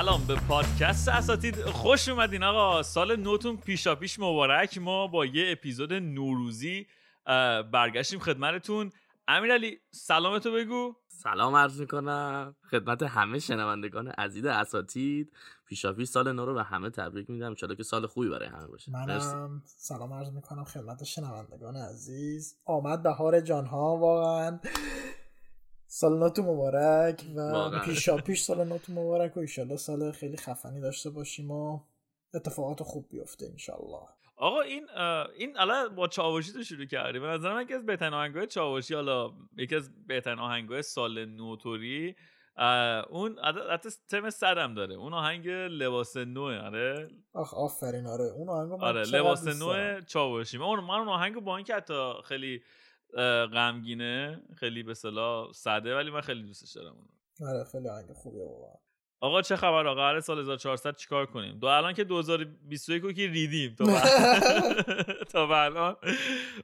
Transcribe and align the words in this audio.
سلام 0.00 0.24
به 0.26 0.36
پادکست 0.48 1.08
اساتید. 1.08 1.62
خوش 1.62 2.08
اومدین 2.08 2.42
آقا. 2.42 2.82
سال 2.82 3.16
نوتون 3.16 3.56
پیشا 3.56 3.94
پیش 3.94 4.18
مبارک. 4.18 4.78
ما 4.78 5.06
با 5.06 5.26
یه 5.26 5.52
اپیزود 5.52 5.92
نوروزی 5.92 6.86
برگشتیم 7.72 8.18
خدمتتون. 8.18 8.90
امیرعلی 9.28 9.78
سلامتو 9.90 10.52
بگو. 10.52 10.94
سلام 11.08 11.56
عرض 11.56 11.80
می‌کنم. 11.80 12.56
خدمت 12.70 13.02
همه 13.02 13.38
شنوندگان 13.38 14.08
عزیز 14.08 14.44
اساتید. 14.44 15.32
پیشا 15.66 15.92
پیش 15.92 16.08
سال 16.08 16.32
نو 16.32 16.46
رو 16.46 16.54
به 16.54 16.62
همه 16.62 16.90
تبریک 16.90 17.30
میدم 17.30 17.54
ان 17.62 17.76
که 17.76 17.82
سال 17.82 18.06
خوبی 18.06 18.28
برای 18.28 18.48
همه 18.48 18.66
باشه. 18.66 18.92
منم 18.92 19.62
سلام 19.64 20.12
عرض 20.12 20.32
می‌کنم 20.32 20.64
خدمت 20.64 21.04
شنوندگان 21.04 21.76
عزیز. 21.76 22.56
آمد 22.64 23.02
بهار 23.02 23.40
جانها 23.40 23.96
واقعا. 23.96 24.60
سال 25.92 26.18
نوتو 26.18 26.42
مبارک 26.42 27.24
و 27.36 27.70
پیشا 27.84 28.16
پیش 28.16 28.42
سال 28.42 28.68
نوتو 28.68 28.92
مبارک 28.92 29.36
و 29.36 29.40
ایشالله 29.40 29.76
سال 29.76 30.12
خیلی 30.12 30.36
خفنی 30.36 30.80
داشته 30.80 31.10
باشیم 31.10 31.50
و 31.50 31.80
اتفاقات 32.34 32.82
خوب 32.82 33.08
بیفته 33.10 33.46
انشالله. 33.46 34.00
آقا 34.36 34.60
این 34.60 34.86
این 35.36 35.58
الان 35.58 35.94
با 35.94 36.08
چاوشی 36.08 36.52
تو 36.52 36.62
شروع 36.62 36.86
کردیم. 36.86 37.22
به 37.22 37.28
نظر 37.28 37.54
من 37.54 37.62
یکی 37.62 37.74
از 37.74 37.86
بهترین 37.86 38.14
آهنگای 38.14 38.46
چاوشی 38.46 38.94
حالا 38.94 39.30
یکی 39.56 39.76
از 39.76 40.06
بهترین 40.06 40.38
آهنگای 40.38 40.82
سال 40.82 41.24
نوتوری 41.24 42.16
اون 43.10 43.38
حتی 43.72 43.88
تم 44.08 44.30
صدم 44.30 44.74
داره. 44.74 44.94
اون 44.94 45.12
آهنگ 45.12 45.48
لباس 45.48 46.16
نوه 46.16 46.58
آره؟ 46.58 47.08
آخ 47.32 47.54
آفرین 47.54 48.06
آره. 48.06 48.24
اون 48.24 48.48
آهنگ 48.48 48.72
آره 48.72 49.02
لباس 49.02 49.46
نوه 49.46 50.00
چاوشی. 50.06 50.58
من 50.58 50.64
اون 50.64 51.08
آهنگ 51.08 51.40
با 51.40 51.56
اینکه 51.56 51.74
حتی 51.74 52.12
خیلی 52.24 52.62
غمگینه 53.52 54.42
خیلی 54.56 54.82
به 54.82 54.94
صلاح 54.94 55.52
ساده 55.52 55.96
ولی 55.96 56.10
من 56.10 56.20
خیلی 56.20 56.42
دوستش 56.42 56.72
دارم 56.72 56.94
اونو. 56.94 57.52
آره 57.52 57.64
خیلی 57.64 57.88
آهنگ 57.88 58.12
خوبیه 58.12 58.44
واقعا 58.44 58.74
آقا 59.22 59.42
چه 59.42 59.56
خبر 59.56 59.86
آقا؟ 59.86 60.00
قرار 60.00 60.20
سال 60.20 60.38
1400 60.38 60.96
چیکار 60.96 61.26
کنیم؟ 61.26 61.58
دو 61.58 61.66
الان 61.66 61.92
که 61.94 62.04
2021 62.04 63.02
رو 63.02 63.12
که 63.12 63.26
ریدیم. 63.26 63.74
تا 63.74 63.84
تا 65.32 65.64
الان 65.64 65.96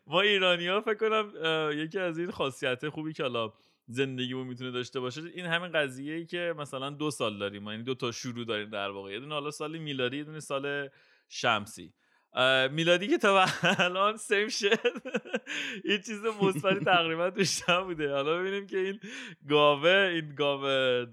ما 0.06 0.20
ایرانی 0.20 0.66
ها 0.66 0.80
فکر 0.80 0.94
کنم 0.94 1.32
یکی 1.72 1.98
از 1.98 2.18
این 2.18 2.30
خاصیت 2.30 2.88
خوبی 2.88 3.12
که 3.12 3.22
حالا 3.22 3.52
زندگیمون 3.88 4.46
می‌تونه 4.46 4.70
داشته 4.70 5.00
باشه 5.00 5.20
این 5.34 5.46
همین 5.46 5.72
قضیه 5.72 6.14
ای 6.14 6.26
که 6.26 6.54
مثلا 6.58 6.90
دو 6.90 7.10
سال 7.10 7.38
داریم. 7.38 7.68
یعنی 7.68 7.82
دو 7.82 7.94
تا 7.94 8.12
شروع 8.12 8.44
داریم 8.44 8.70
در 8.70 8.90
واقع. 8.90 9.12
یه 9.12 9.20
دونه 9.20 9.34
حالا 9.34 9.50
سال 9.50 9.78
میلادی 9.78 10.16
یه 10.16 10.24
دونه 10.24 10.40
سال 10.40 10.88
شمسی. 11.28 11.92
میلادی 12.72 13.08
که 13.08 13.18
تا 13.18 13.44
الان 13.62 14.16
سیم 14.16 14.48
شد 14.48 14.78
این 15.84 15.98
چیز 15.98 16.20
مثبتی 16.42 16.84
تقریبا 16.84 17.30
توش 17.30 17.62
بوده 17.62 18.12
حالا 18.12 18.38
ببینیم 18.38 18.66
که 18.66 18.78
این 18.78 19.00
گاوه 19.48 20.10
این 20.14 20.34
گاوه 20.34 21.06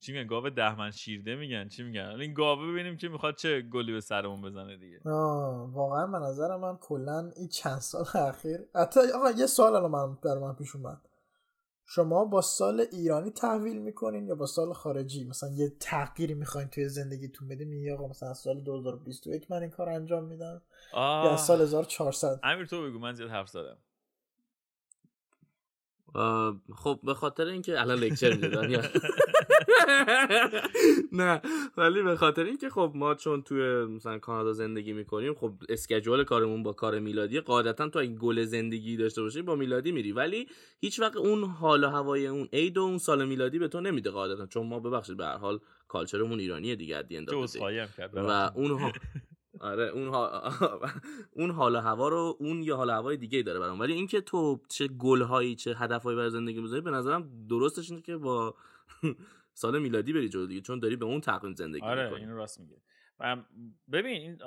چی 0.00 0.12
میگن؟ 0.12 0.26
گاوه 0.26 0.50
دهمن 0.50 0.90
شیرده 0.90 1.36
میگن. 1.36 1.68
چی 1.68 1.82
میگن؟ 1.82 2.16
این 2.20 2.34
گاوه 2.34 2.72
ببینیم 2.72 2.96
که 2.96 3.08
می‌خواد 3.08 3.34
چه 3.36 3.62
گلی 3.62 3.92
به 3.92 4.00
سرمون 4.00 4.42
بزنه 4.42 4.76
دیگه. 4.76 5.00
واقعا 5.04 6.06
به 6.06 6.18
نظر 6.18 6.56
من 6.56 6.76
کلا 6.76 7.30
این 7.36 7.48
چند 7.48 7.78
سال 7.78 8.04
اخیر. 8.14 8.58
حتی 8.74 9.00
آقا 9.14 9.30
یه 9.30 9.46
سوال 9.46 9.74
الان 9.74 9.90
من 9.90 10.18
در 10.22 10.38
من 10.38 10.54
پیش 10.54 10.76
اومد. 10.76 11.07
شما 11.90 12.24
با 12.24 12.40
سال 12.40 12.86
ایرانی 12.92 13.30
تحویل 13.30 13.78
می‌کنین 13.82 14.26
یا 14.26 14.34
با 14.34 14.46
سال 14.46 14.72
خارجی؟ 14.72 15.24
مثلا 15.24 15.50
یه 15.50 15.72
تغییری 15.80 16.34
می‌خواین 16.34 16.68
توی 16.68 16.88
زندگیتون 16.88 17.48
بدین 17.48 17.72
یا 17.72 17.94
آقا 17.94 18.08
مثلا 18.08 18.34
سال 18.34 18.60
2021 18.60 19.50
من 19.50 19.62
این 19.62 19.70
کار 19.70 19.88
انجام 19.88 20.24
میدم 20.24 20.62
یا 20.94 21.36
سال 21.36 21.62
1400 21.62 22.40
امیر 22.42 22.66
تو 22.66 22.82
بگو 22.82 22.98
من 22.98 23.14
زیاد 23.14 23.30
حرف 23.30 23.48
زدم. 23.48 23.78
خب 26.76 26.98
به 27.02 27.14
خاطر 27.14 27.46
اینکه 27.46 27.80
الان 27.80 27.98
لکچر 27.98 28.34
می‌دادن 28.34 28.82
نه 31.12 31.42
ولی 31.76 32.02
به 32.02 32.16
خاطر 32.16 32.44
اینکه 32.44 32.70
خب 32.70 32.92
ما 32.94 33.14
چون 33.14 33.42
توی 33.42 33.84
مثلا 33.84 34.18
کانادا 34.18 34.52
زندگی 34.52 34.92
می‌کنیم 34.92 35.34
خب 35.34 35.52
اسکجول 35.68 36.24
کارمون 36.24 36.62
با 36.62 36.72
کار 36.72 36.98
میلادی 36.98 37.40
قاعدتا 37.40 37.88
تو 37.88 37.98
این 37.98 38.18
گل 38.20 38.44
زندگی 38.44 38.96
داشته 38.96 39.22
باشی 39.22 39.42
با 39.42 39.54
میلادی 39.54 39.92
میری. 39.92 40.12
ولی 40.12 40.46
هیچ 40.80 41.00
وقت 41.00 41.16
اون 41.16 41.44
حال 41.44 41.84
و 41.84 41.88
هوای 41.88 42.26
اون 42.26 42.48
عید 42.52 42.78
و 42.78 42.82
اون 42.82 42.98
سال 42.98 43.24
میلادی 43.24 43.58
به 43.58 43.68
تو 43.68 43.80
نمیده 43.80 44.10
قاعدتا. 44.10 44.46
چون 44.46 44.66
ما 44.66 44.80
ببخشید 44.80 45.16
به 45.16 45.24
هر 45.24 45.36
حال 45.36 45.60
کالچرمون 45.88 46.40
ایرانیه 46.40 46.76
دیگه 46.76 46.96
ادی 46.96 47.16
و 48.14 48.50
اون 48.54 48.92
آره 49.60 49.84
اون 49.84 50.14
اون 51.38 51.50
حال 51.50 51.74
و 51.74 51.78
هوا 51.80 52.08
رو 52.08 52.36
اون 52.40 52.62
یه 52.62 52.74
حال 52.74 52.90
هوای 52.90 53.16
دیگه 53.16 53.42
داره 53.42 53.58
برام. 53.60 53.80
ولی 53.80 53.92
اینکه 53.92 54.20
تو 54.20 54.60
چه 54.68 54.88
گلهایی 54.88 55.54
چه 55.56 55.74
هدفهایی 55.74 56.16
برای 56.16 56.30
زندگی 56.30 56.60
می‌ذاری 56.60 56.82
به 56.82 56.90
نظرم 56.90 57.46
درستش 57.50 57.90
اینه 57.90 58.02
که 58.02 58.16
با 58.16 58.54
سال 59.54 59.78
میلادی 59.78 60.12
بری 60.12 60.28
جلو 60.28 60.46
دیگه 60.46 60.60
چون 60.60 60.78
داری 60.78 60.96
به 60.96 61.04
اون 61.04 61.20
تقویم 61.20 61.54
زندگی 61.54 61.82
آره 61.82 62.04
می‌کنی. 62.04 62.20
اینو 62.20 62.36
راست 62.36 62.60
میگه. 62.60 62.76
ببین 63.92 64.20
این 64.20 64.38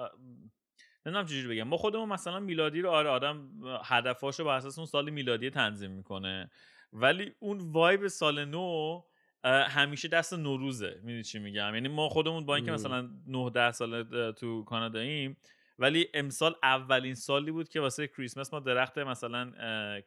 نمی‌دونم 1.05 1.25
چجوری 1.25 1.55
بگم. 1.55 1.67
ما 1.67 1.77
خودمون 1.77 2.09
مثلا 2.09 2.39
میلادی 2.39 2.81
رو 2.81 2.89
آره 2.89 3.09
آدم 3.09 3.50
هدفاشو 3.83 4.45
بر 4.45 4.55
اساس 4.55 4.77
اون 4.77 4.88
سال 4.88 5.09
میلادی 5.09 5.50
تنظیم 5.50 5.91
می‌کنه. 5.91 6.51
ولی 6.94 7.31
اون 7.39 7.71
وایب 7.71 8.07
سال 8.07 8.45
نو 8.45 9.01
همیشه 9.44 10.07
دست 10.07 10.34
نوروزه. 10.34 11.00
می‌دونی 11.03 11.24
چی 11.24 11.40
میگم؟ 11.40 11.74
یعنی 11.74 11.88
ما 11.88 12.09
خودمون 12.09 12.46
با 12.46 12.56
اینکه 12.56 12.72
مثلا 12.72 13.09
9 13.28 13.50
10 13.50 13.72
سال 13.72 14.31
تو 14.31 14.63
کاناداییم 14.63 15.38
ولی 15.79 16.07
امسال 16.13 16.56
اولین 16.63 17.16
سالی 17.16 17.51
بود 17.51 17.69
که 17.69 17.80
واسه 17.80 18.07
کریسمس 18.07 18.53
ما 18.53 18.59
درخت 18.59 18.97
مثلا 18.97 19.51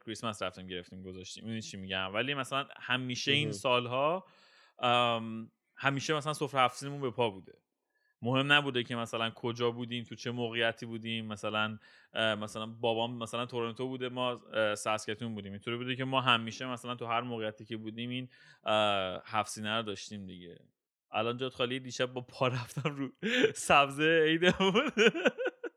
کریسمس 0.05 0.41
رفتیم 0.41 0.67
گرفتیم 0.67 1.03
گذاشتیم. 1.03 1.43
می‌دونی 1.43 1.61
چی 1.61 1.77
میگم؟ 1.77 2.13
ولی 2.13 2.33
مثلا 2.33 2.67
همیشه 2.77 3.31
این 3.31 3.51
سالها 3.51 4.25
همیشه 5.75 6.13
مثلا 6.13 6.33
سفره 6.33 6.61
هفتسینمون 6.61 7.01
به 7.01 7.11
پا 7.11 7.29
بوده. 7.29 7.53
مهم 8.21 8.51
نبوده 8.51 8.83
که 8.83 8.95
مثلا 8.95 9.29
کجا 9.29 9.71
بودیم 9.71 10.03
تو 10.03 10.15
چه 10.15 10.31
موقعیتی 10.31 10.85
بودیم 10.85 11.25
مثلا 11.25 11.77
مثلا 12.13 12.65
بابام 12.65 13.17
مثلا 13.17 13.45
تورنتو 13.45 13.87
بوده 13.87 14.09
ما 14.09 14.41
ساسکتون 14.75 15.35
بودیم. 15.35 15.51
اینطوری 15.51 15.77
بوده 15.77 15.95
که 15.95 16.05
ما 16.05 16.21
همیشه 16.21 16.65
مثلا 16.65 16.95
تو 16.95 17.05
هر 17.05 17.21
موقعیتی 17.21 17.65
که 17.65 17.77
بودیم 17.77 18.09
این 18.09 18.29
هفت 19.25 19.57
رو 19.57 19.81
داشتیم 19.81 20.25
دیگه. 20.25 20.59
الان 21.11 21.37
جات 21.37 21.53
خالی 21.53 21.79
دیشب 21.79 22.13
با 22.13 22.21
پا 22.21 22.47
رفتم 22.47 22.95
رو 22.95 23.09
سبزه 23.55 24.23
عیده 24.25 24.53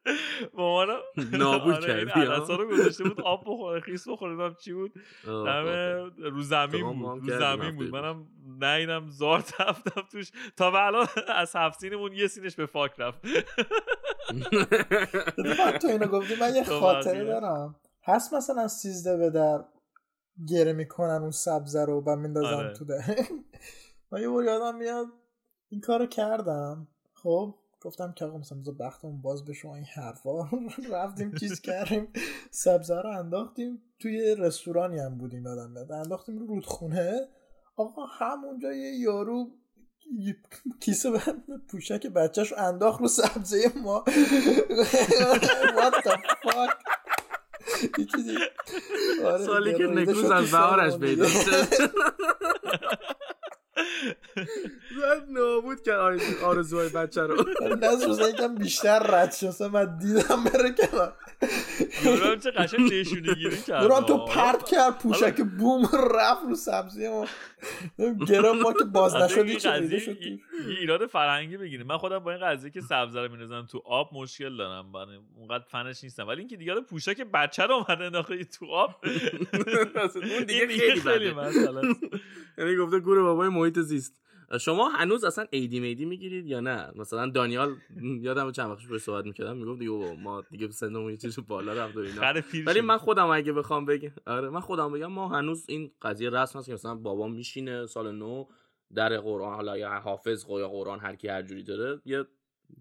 بود 0.09 0.61
مامانا 0.61 0.99
نابود 1.39 1.75
آره، 1.75 2.07
کردی 2.07 2.25
رو 2.49 2.69
گذاشته 2.69 3.05
بود 3.05 3.21
آب 3.21 3.41
بخوره 3.41 3.81
خیس 3.81 4.09
بخوره 4.09 4.55
چی 4.55 4.73
بود. 4.73 4.93
همه 5.27 6.11
رو 6.19 6.43
زمین 6.43 6.93
بود 6.93 7.31
رو 7.31 7.39
زمین 7.39 7.77
بود. 7.77 7.89
منم 7.89 8.27
نیدم 8.63 9.09
زار 9.09 9.41
تفتم 9.41 10.03
توش. 10.13 10.31
تا 10.57 10.71
به 10.71 10.87
الان 10.87 11.07
از 11.29 11.57
هفت 11.57 11.81
سینمون 11.81 12.13
یه 12.13 12.27
سینش 12.27 12.57
به 12.57 12.67
فاک 12.67 12.93
رفت. 12.99 13.21
تو 15.83 15.89
اینو 15.89 16.07
گفتی 16.07 16.35
من 16.41 16.55
یه 16.55 16.65
خاطره 16.65 17.25
دارم. 17.25 17.77
هست 18.05 18.35
مثلا 18.35 18.69
سیزده 18.69 19.17
به 19.17 19.31
در 19.31 19.65
گره 20.49 20.73
می‌کنن 20.73 21.23
اون 21.23 21.31
سبزه 21.31 21.85
رو 21.85 22.03
و 22.07 22.17
میندازن 22.17 22.55
آره. 22.55 22.73
تو 22.73 22.85
ده 22.85 23.17
من 24.13 24.21
یه 24.21 24.29
بار 24.29 24.45
یادم 24.45 24.79
میاد 24.79 25.07
این 25.69 25.81
کارو 25.81 26.07
کردم. 26.07 26.89
خب؟ 27.15 27.55
گفتم 27.81 28.13
که 28.13 28.25
آقا 28.25 28.39
مثلا 28.39 28.59
بختمون 28.81 29.23
باز 29.23 29.45
به 29.45 29.53
شما 29.53 29.75
این 29.75 29.85
حرفا 29.85 30.49
رفتیم 30.93 31.35
چیز 31.35 31.61
کردیم. 31.61 32.09
سبزه 32.51 33.01
رو 33.01 33.11
انداختیم. 33.11 33.83
توی 33.99 34.35
رستورانی 34.39 34.99
هم 34.99 35.19
بودیم 35.19 35.45
یادم 35.47 35.71
میاد 35.71 35.93
انداختیم 35.93 36.39
رو 36.39 36.47
رودخونه. 36.47 37.29
آقا 37.77 38.05
همونجا 38.05 38.73
یه 38.73 38.99
یارو 38.99 39.51
کیسه 40.81 41.13
پوشک 41.71 42.07
بچهش 42.07 42.53
رو 42.53 42.59
انداخت 42.59 43.01
رو 43.01 43.09
سبزه 43.09 43.73
ما. 43.83 44.05
What 45.77 45.95
the 46.05 46.17
fuck? 46.45 46.89
آره، 49.25 49.45
سالی 49.47 49.75
که 49.75 49.85
نکروز 49.85 50.31
از 50.31 50.51
بهارش 50.51 50.97
پیدا 50.97 51.27
نابود 55.31 55.83
کرد 55.83 56.21
آرزوهای 56.43 56.89
بچه 56.89 57.23
رو. 57.23 57.45
از 57.83 58.05
روزه 58.05 58.29
یکم 58.29 58.55
بیشتر 58.55 58.99
رد 58.99 59.33
شد. 59.33 59.63
من 59.63 59.99
دیدم 59.99 60.45
بره 60.45 60.73
کنار. 60.73 61.13
یوران 62.05 62.39
چه 62.39 62.51
قشنگ 62.51 62.93
نشونه 62.93 63.35
گیری 63.35 63.63
کرد. 63.63 63.83
یوران 63.83 64.07
تو 64.07 64.25
پرت 64.25 64.69
کرد 64.69 64.99
پوشک 64.99 65.41
بوم 65.59 65.89
رفت 66.15 66.43
رو 66.49 66.55
سبزی 66.55 67.09
ما 67.09 67.27
گرام 68.29 68.63
ما 68.63 68.73
که 68.73 68.85
باز 68.85 69.15
نشد 69.15 69.57
چه 69.57 69.73
ریده 69.73 69.99
شد 69.99 70.23
یه 70.23 70.39
ایراد 70.81 71.07
فرهنگی 71.07 71.57
بگیریم. 71.57 71.87
من 71.87 71.99
خودم 71.99 72.19
با 72.19 72.31
این 72.31 72.41
قضیه 72.41 72.71
که 72.71 72.81
سبزه 72.81 73.21
رو 73.21 73.29
میندازم 73.31 73.67
تو 73.67 73.83
آب 73.85 74.11
مشکل 74.13 74.57
دارم. 74.57 74.93
اونقدر 75.37 75.65
فنش 75.69 76.05
نیستم. 76.05 76.29
ولی 76.29 76.39
اینکه 76.39 76.57
دیگه 76.57 76.81
پوشک 76.81 77.21
بچه 77.21 77.63
رو 77.63 77.75
اومده 77.75 78.05
انداخته 78.05 78.45
تو 78.45 78.67
آب. 78.67 78.91
اون 80.15 80.45
دیگه 80.47 80.67
خیلی 80.97 81.33
مثلا. 81.33 81.83
یعنی 82.59 82.77
گفته 82.77 82.99
گور 82.99 83.23
بابای 83.23 83.49
محیط 83.69 83.79
زیست. 83.79 84.21
شما 84.61 84.89
هنوز 84.89 85.25
اصلا 85.25 85.47
ایدی 85.51 85.81
میدی 85.81 86.05
می‌گیرید 86.05 86.47
یا 86.47 86.61
نه؟ 86.61 86.91
مثلا 86.97 87.31
دانیال 87.31 87.77
یادم 88.21 88.53
چند 88.53 88.71
وقتش 88.71 88.87
باهاش 88.87 89.03
صحبت 89.03 89.25
می‌کردم 89.25 89.57
می‌گفت 89.57 89.79
دیگه 89.79 90.17
ما 90.17 90.41
دیگه 90.51 90.71
سنمون 90.71 91.11
یه 91.11 91.17
چیز 91.17 91.39
بالا 91.47 91.73
رفت 91.73 91.97
و 91.97 92.01
اینا. 92.01 92.43
ولی 92.67 92.81
من 92.81 92.99
خودم 92.99 93.27
اگه 93.27 93.53
بخوام 93.53 93.85
بگم 93.85 94.11
آره 94.27 94.49
من 94.49 94.61
خودم 94.61 94.93
بگم 94.93 95.07
ما 95.07 95.29
هنوز 95.29 95.65
این 95.69 95.91
قضیه 96.03 96.31
رسم 96.31 96.59
هست 96.59 96.67
که 96.67 96.75
مثلا 96.75 96.95
بابا 96.95 97.29
میشینه 97.29 97.87
سال 97.87 98.13
نو 98.13 98.45
در 98.95 99.17
قرآن 99.17 99.55
حالا 99.55 99.79
یا 99.79 99.91
حافظ 99.91 100.45
یا 100.49 100.69
قرآن 100.69 101.01
هر 101.01 101.15
کی 101.17 101.29
هر 101.29 101.43
جوری 101.43 101.63
داره 101.63 102.01
یه 102.05 102.25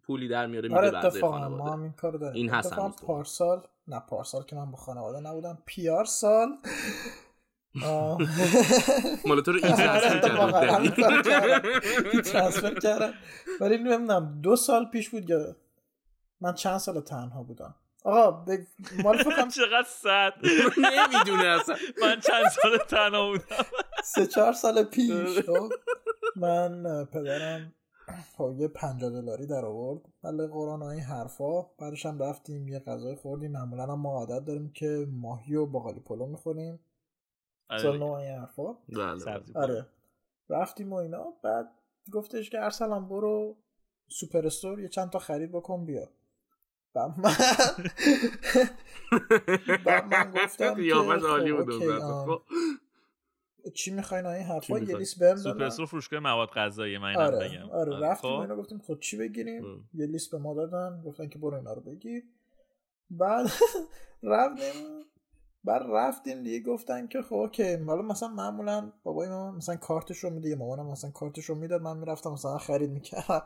پولی 0.04 0.28
در 0.28 0.48
میاره 0.48 0.70
میده 0.70 0.80
آره 0.80 0.98
اتفاقا 0.98 1.50
ما 1.50 1.74
هم 1.74 1.82
این 1.82 1.92
کارو 1.92 2.18
داریم. 2.18 2.36
این 2.36 2.50
هست 2.50 2.74
پارسال 3.06 3.62
نه 3.88 4.00
پارسال 4.10 4.44
که 4.44 4.56
من 4.56 4.72
با 4.72 4.78
خانواده 4.78 5.20
نبودم 5.20 5.58
پیار 5.66 6.06
سال. 6.06 6.48
مال 9.26 9.42
تو 9.42 9.52
رو 9.52 9.60
این 9.64 9.76
ترانسفر 12.22 12.80
کردم 12.80 13.14
ولی 13.62 13.78
نمی‌دونم 13.78 14.40
دو 14.42 14.56
سال 14.56 14.86
پیش 14.86 15.10
بود 15.10 15.30
یا 15.30 15.56
من 16.42 16.54
چند 16.54 16.78
سال 16.78 17.02
تنها 17.02 17.44
بودم 17.44 17.76
آقا 18.04 18.32
ب... 18.32 18.50
مال 19.04 19.18
فکرم 19.18 19.50
چقدر 19.50 19.88
صد 19.88 20.34
نمی‌دونه 20.78 21.48
اصلا 21.48 21.76
من 22.02 22.20
چند 22.20 22.48
سال 22.62 22.78
تنها 22.78 23.28
بودم 23.32 23.66
سه 24.04 24.28
چهار 24.28 24.54
سال 24.54 24.84
پیش 24.84 25.44
من 26.36 27.06
پدرم 27.06 27.74
خب 28.38 28.56
یه 28.58 28.68
پنجاه 28.68 29.10
دلاری 29.10 29.48
در 29.48 29.66
آورد 29.66 30.02
ولی 30.24 30.48
قرآن 30.48 30.84
این 30.84 31.02
حرفا 31.02 31.62
بعدش 31.62 32.06
هم 32.06 32.20
رفتیم 32.20 32.68
یه 32.68 32.80
غذای 32.80 33.16
خوردیم 33.16 33.52
معمولا 33.52 33.96
ما 33.96 34.10
عادت 34.10 34.46
داریم 34.46 34.72
که 34.74 35.08
ماهی 35.12 35.56
و 35.56 35.66
باقالی 35.66 36.00
پلو 36.00 36.26
می‌خوریم 36.26 36.80
سال 37.82 37.98
نو 37.98 38.12
این 38.12 38.36
حرفا. 38.40 38.76
آره. 39.56 39.88
رفتیم 40.50 40.94
و 40.94 40.96
اینا. 40.96 41.34
بعد 41.44 41.70
گفتش 42.12 42.50
که 42.50 42.64
ارسلان 42.64 43.08
برو 43.10 43.58
سوپر 44.08 44.46
استور 44.46 44.80
یه 44.80 44.88
چند 44.88 45.10
تا 45.10 45.20
خرید 45.20 45.52
بکن 45.52 45.86
بیا. 45.86 46.10
بعد 46.94 47.20
من 47.20 47.34
بعد 49.86 50.14
من 50.14 50.32
گفتم 50.32 50.76
که 50.76 50.82
چی 53.74 53.92
می‌خواین 53.92 54.26
این 54.26 54.44
حرفا؟ 54.46 54.80
یه 54.80 54.98
لیست 54.98 55.20
بهم 55.20 55.36
superstore 55.36 55.86
فروشگاه 55.86 56.20
مواد 56.20 56.50
غذایی 56.50 56.98
من 56.98 57.16
آره 57.16 57.50
بگم. 57.50 57.70
آره. 57.70 58.00
رفتیم 58.00 58.32
اینا 58.32 58.56
گفتیم 58.56 58.80
خب 58.88 59.00
چی 59.00 59.18
بگیریم؟ 59.18 59.90
یه 59.94 60.06
لیست 60.06 60.32
به 60.32 60.38
ما 60.38 60.54
دادن. 60.54 61.02
گفتن 61.06 61.28
که 61.30 61.40
برو 61.40 61.56
اینا 61.58 61.74
رو 61.74 61.82
بگیر. 61.82 62.24
بعد 63.10 63.46
رفتیم 64.24 65.04
بعد 65.68 65.82
رفتیم 65.90 66.44
دیگه 66.44 66.60
گفتن 66.60 67.08
که 67.08 67.22
خب 67.22 67.34
اوکی 67.34 67.76
حالا 67.76 68.02
مثلا 68.02 68.30
معمولا 68.30 68.92
بابای 69.04 69.30
ما 69.30 69.52
مثلا 69.52 69.76
کارتش 69.76 70.18
رو 70.18 70.30
میده 70.30 70.56
مامانم 70.56 70.92
مثلا 70.92 71.12
کارتش 71.12 71.46
رو 71.46 71.56
می‌داد 71.56 71.82
من 71.82 71.98
می‌رفتم 71.98 72.32
مثلا 72.32 72.58
خرید 72.58 72.90
می‌کردم. 72.90 73.42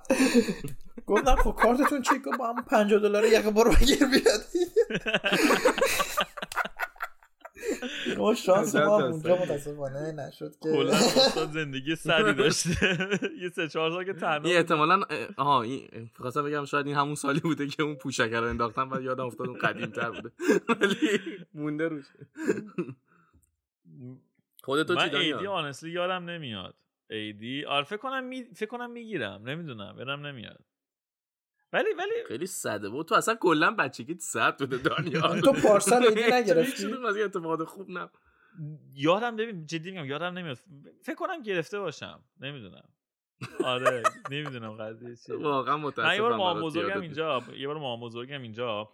گفتم 1.08 1.36
خب 1.36 1.52
کارتتون 1.52 2.02
چی؟ 2.02 2.12
با 2.40 2.48
هم 2.48 2.64
50 2.64 3.00
دلار 3.00 3.26
یقه 3.26 3.52
برو 3.52 3.72
بگیر 3.72 4.06
بیاد. 4.06 4.42
ما 8.18 8.36
شانس 8.36 8.76
ما 8.76 9.04
اونجا 9.04 9.36
متاسفانه 9.36 10.12
نشد 10.12 10.52
که 10.64 10.72
کلا 10.72 10.94
زندگی 11.46 11.96
سری 11.96 12.34
داشته. 12.34 12.98
یه 13.42 13.50
سه 13.50 13.68
چهار 13.68 13.92
سال 13.92 14.04
که 14.04 14.14
تنها 14.14 14.50
این 14.50 14.58
احتمالاً 14.58 15.02
آها 15.38 15.62
این 15.62 16.10
خواستم 16.16 16.44
بگم 16.44 16.66
شاید 16.66 16.88
این 16.88 16.96
همون 16.96 17.16
سالی 17.16 17.40
بوده 17.40 17.68
که 17.68 17.84
اون 17.84 17.96
پوشک 17.96 18.32
رو 18.32 18.44
انداختن 18.44 18.90
و 18.94 19.02
یادم 19.02 19.26
افتاد 19.26 19.48
اون 19.48 19.58
قدیم 19.58 19.90
تر 19.90 20.12
بوده. 20.12 20.32
ولی 20.70 21.20
مونده 21.54 21.88
روش. 21.88 22.06
خودت 24.64 24.92
من 24.92 25.16
ایدی 25.16 25.48
آنستلی 25.48 25.92
یادم 25.92 26.30
نمیاد. 26.30 26.76
ایدی 27.10 27.66
آره 27.66 27.84
فکر 27.84 27.98
کنم 27.98 28.24
می... 28.24 28.44
فکر 28.44 28.70
کنم 28.70 28.92
می‌گیرم. 28.92 29.50
نمی‌دونم 29.50 29.96
برم 29.96 30.28
نمیاد. 30.28 30.60
ولی 31.74 31.94
ولی 31.98 32.12
خیلی 32.28 32.48
صده 32.48 32.90
بود. 32.90 33.08
تو 33.08 33.16
اصلا 33.16 33.36
کلا 33.36 33.72
بچگی 33.72 34.18
صد 34.20 34.58
بوده 34.60 34.78
دانیال. 34.78 35.42
تو 35.46 35.54
پارسال 35.54 36.04
ایدی 36.04 36.22
نگرفتی؟ 36.34 36.86
اتفاقات 37.24 37.64
خوب 37.64 37.90
نه 37.90 38.10
یادم 38.94 39.36
ببین 39.36 39.66
جدی 39.66 39.92
میگم 39.92 40.06
یادم 40.06 40.38
نمیاد 40.38 40.58
فکر 41.04 41.16
کنم 41.16 41.42
گرفته 41.42 41.80
باشم. 41.80 42.24
نمی‌دونم. 42.40 42.90
آره 43.64 44.04
نمی‌دونم 44.32 44.72
قضیه 44.78 45.16
چیه. 45.16 45.36
واقعا 45.36 45.78
متاسفم 45.78 46.16
یه 46.16 46.22
بار 46.22 46.36
مامان 46.36 46.64
بزرگم 46.64 47.02
اینجا 47.02 47.44
یه 47.58 47.68
بار 47.68 47.78
مامان 47.78 48.00
بزرگم 48.08 48.42
اینجا. 48.42 48.90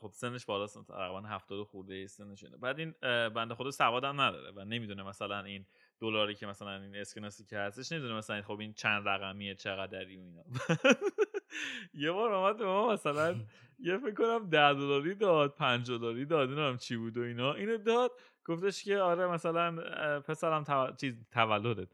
خب 0.00 0.10
سنش 0.12 0.46
بالاست 0.46 0.86
تقریبا 0.88 1.20
70 1.20 1.66
خورده 1.66 2.06
سنشه 2.06 2.48
بعد 2.60 2.78
این 2.78 2.94
بنده 3.28 3.54
خدا 3.54 3.70
سوادم 3.70 4.20
نداره 4.20 4.52
و 4.56 4.64
نمی‌دونه 4.64 5.02
مثلا 5.02 5.44
این 5.44 5.66
دلاری 6.00 6.34
که 6.34 6.46
مثلا 6.46 6.82
این 6.82 6.96
اسکناسی 6.96 7.44
که 7.44 7.58
هستش 7.58 7.92
نمی‌دونه 7.92 8.14
مثلا 8.14 8.42
خب 8.42 8.58
این 8.60 8.72
چند 8.72 9.08
رقمیه 9.08 9.54
چقدری 9.54 10.16
و 10.16 10.20
اینا. 10.20 10.42
یه 11.94 12.12
بار 12.12 12.32
اومد 12.32 12.56
به 12.56 12.64
ما 12.64 12.92
مثلا 12.92 13.34
یه 13.78 13.98
فکر 13.98 14.14
کنم 14.14 14.50
ده 14.50 14.74
دلاری 14.74 15.14
داد 15.14 15.54
پنج 15.54 15.90
دلاری 15.90 16.24
داد 16.24 16.48
اینم 16.48 16.76
چی 16.76 16.96
بود 16.96 17.16
و 17.16 17.20
اینا. 17.20 17.54
اینو 17.54 17.76
داد 17.76 18.10
گفتش 18.44 18.84
که 18.84 18.98
آره 18.98 19.26
مثلا 19.26 19.76
پسرم 20.20 20.64
تو... 20.64 20.92
چیز 21.00 21.14
تولدت. 21.32 21.88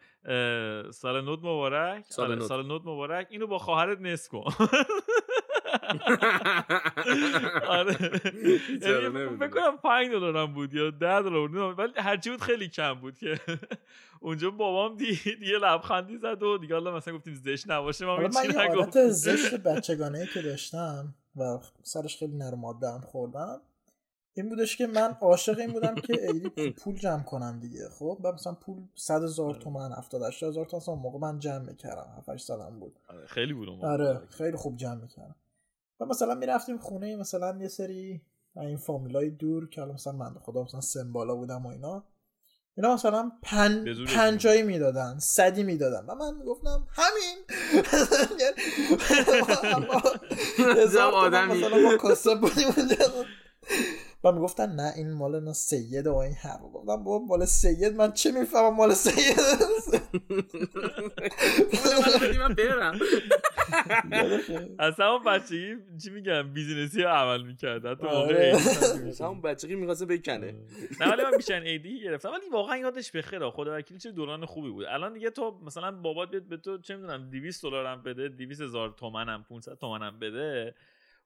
سال 0.91 1.25
نوت 1.25 1.39
مبارک؟ 1.39 2.05
سال, 2.09 2.33
آره،. 2.33 2.41
سال 2.41 2.67
نوت 2.67 2.83
مبارک. 2.83 3.27
اینو 3.31 3.47
با 3.47 3.59
خواهرت 3.59 4.01
نس 4.01 4.29
کن. 4.29 4.45
آره. 7.69 7.93
فکر 9.41 9.49
کنم 9.49 9.76
5 9.76 10.11
دلار 10.11 10.47
بود 10.47 10.75
یا 10.75 10.91
10 10.91 11.23
دلار 11.23 11.49
بود 11.49 11.79
ولی 11.79 11.93
هرچی 11.97 12.31
بود 12.31 12.41
خیلی 12.41 12.69
کم 12.69 12.94
بود 12.94 13.19
که. 13.19 13.41
اونجا 14.21 14.50
بابام 14.50 14.97
دید 14.97 15.43
یه 15.43 15.59
لبخندی 15.59 16.19
زد 16.19 16.43
و 16.43 16.59
دیگه 16.59 16.75
حالا 16.75 16.97
مثلا 16.97 17.15
گفتیم 17.15 17.35
زشت 17.35 17.71
نباشه 17.71 18.06
ما 18.06 18.17
من 18.17 18.44
یه 18.44 18.59
عادت 18.59 19.09
زشت 19.09 19.55
بچگانه 19.67 20.26
که 20.35 20.43
داشتم 20.43 21.15
و 21.37 21.59
سرش 21.82 22.17
خیلی 22.17 22.37
نرم 22.37 22.65
هم 22.65 23.00
خوردم 23.00 23.61
این 24.37 24.49
بودش 24.49 24.77
که 24.77 24.87
من 24.87 25.17
عاشق 25.20 25.59
این 25.59 25.73
بودم 25.73 25.94
که 25.94 26.20
ایدی 26.32 26.70
پول 26.70 26.94
جمع 26.94 27.23
کنم 27.23 27.61
دیگه 27.61 27.88
خب؟ 27.88 28.19
و 28.25 28.32
مثلا 28.32 28.55
پول 28.55 28.82
100 28.94 29.23
هزار 29.23 29.55
تومن 29.55 29.93
70 29.93 30.23
80 30.23 30.50
هزار 30.50 30.67
تومن 30.67 30.99
موقع 30.99 31.19
من 31.19 31.38
جمع 31.38 31.59
می‌کردم 31.59 32.06
7 32.17 32.29
8 32.29 32.44
سالم 32.44 32.81
بود. 32.81 32.99
خیلی 33.27 33.53
بود 33.53 33.69
آره 33.85 34.20
خیلی 34.29 34.56
خوب 34.56 34.77
جمع 34.77 35.00
می‌کردم. 35.03 35.35
و 36.01 36.05
مثلا 36.05 36.34
می‌رفتیم 36.34 36.79
خونه 36.79 37.17
مثلا 37.17 37.58
یه 37.60 37.69
سری 37.69 38.22
این 38.56 38.77
فامیلای 38.77 39.31
دور 39.31 39.69
که 39.69 39.81
مثلا 39.81 40.13
من 40.13 40.34
خدا 40.41 40.63
مثلا 40.63 40.81
سمبالا 40.81 41.34
بودم 41.34 41.67
و 41.67 41.69
اینا 41.69 42.05
اینا 42.77 42.94
مثلا 42.94 43.32
پن... 43.43 44.05
پنجایی 44.06 44.63
می‌دادن 44.63 45.19
صدی 45.19 45.63
می‌دادن 45.63 46.06
و 46.06 46.15
من 46.15 46.34
می‌گفتم 46.39 46.86
همین. 46.91 47.39
هزار 50.82 51.13
آدمی. 51.13 51.58
مثلا 51.58 51.79
ما 51.79 51.96
کاسه 51.96 52.34
بودیم 52.34 52.69
و 54.24 54.32
می‌گفتن 54.32 54.72
نه 54.72 54.93
این 54.96 55.12
مال 55.12 55.44
نه 55.44 55.52
سید 55.52 56.06
و 56.06 56.14
این 56.14 56.34
هر 56.38 56.58
گفتم 56.58 57.04
بابا 57.04 57.19
مال 57.19 57.44
سید؟ 57.44 57.94
من 57.94 58.12
چه 58.12 58.32
می‌فهمم 58.32 58.76
مال 58.76 58.94
سید؟ 58.94 59.36
من 62.38 62.54
برم. 62.54 62.98
اصلا 64.78 65.12
اون 65.12 65.24
بچگی 65.24 65.76
چی 66.04 66.10
میگم 66.10 66.52
بیزینسی 66.52 67.02
عمل 67.02 67.43
می‌کرد. 67.43 67.86
حتی 67.86 68.06
موقع 68.06 68.56
اصلا 69.08 69.28
اون 69.28 69.40
بچگی 69.40 69.74
می‌خواسته 69.74 70.06
بکنه. 70.06 70.54
نه 71.00 71.12
ولی 71.12 71.22
من 71.22 71.31
بیشتر 71.36 71.60
ایدی 71.60 72.00
گرفتم. 72.00 72.28
ولی 72.28 72.48
واقعا 72.52 72.76
یادش 72.76 73.10
بخیر 73.12 73.50
خدا 73.50 73.76
وکیل 73.78 73.98
چه 73.98 74.10
دوران 74.12 74.46
خوبی 74.46 74.70
بود. 74.70 74.84
الان 74.84 75.12
دیگه 75.12 75.31
تو 75.31 75.60
مثلا 75.66 75.93
بابات 75.93 76.31
بیاد 76.31 76.43
به 76.43 76.56
تو 76.56 76.78
چه 76.78 76.96
می‌دونم 76.96 77.31
200 77.31 77.62
دلارم 77.62 78.02
بده 78.02 78.28
200 78.28 78.60
هزار 78.60 78.94
تومنم 78.96 79.44
500 79.48 79.74
تومنم 79.74 80.19
بده. 80.19 80.74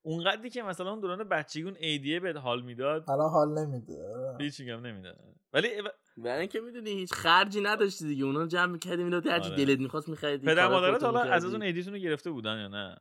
اونقدری 0.02 0.50
که 0.50 0.62
مثلا 0.62 0.90
اون 0.90 1.00
دوران 1.00 1.28
بچگی 1.28 1.62
اون 1.62 1.76
ایدیه 1.80 2.20
به 2.20 2.32
حال 2.32 2.62
می‌داد؟ 2.62 3.10
الان 3.10 3.30
حال 3.30 3.48
نمیده. 3.58 3.96
هیچ 4.40 4.60
میگم 4.60 4.86
نمیده. 4.86 5.14
ولی 5.52 5.68
برای 6.16 6.40
اینکه 6.40 6.60
می‌دونی 6.60 6.90
هیچ 6.90 7.12
خرجی 7.12 7.60
نداشتی 7.60 8.06
دیگه. 8.06 8.24
اونا 8.24 8.46
جمع 8.46 8.72
می‌کردی 8.72 9.04
می‌داد 9.04 9.26
هر 9.26 9.40
چی 9.40 9.52
آره. 9.52 9.64
دلت 9.64 9.78
می‌خواست 9.78 10.08
میخریدی 10.08 10.46
پدر 10.46 10.68
مادرت 10.68 11.02
حالا 11.02 11.20
از 11.20 11.44
اون 11.44 11.62
ایدیتون 11.62 11.92
رو 11.92 11.98
گرفته 11.98 12.30
بودن 12.30 12.58
یا 12.58 12.68
نه؟ 12.68 12.96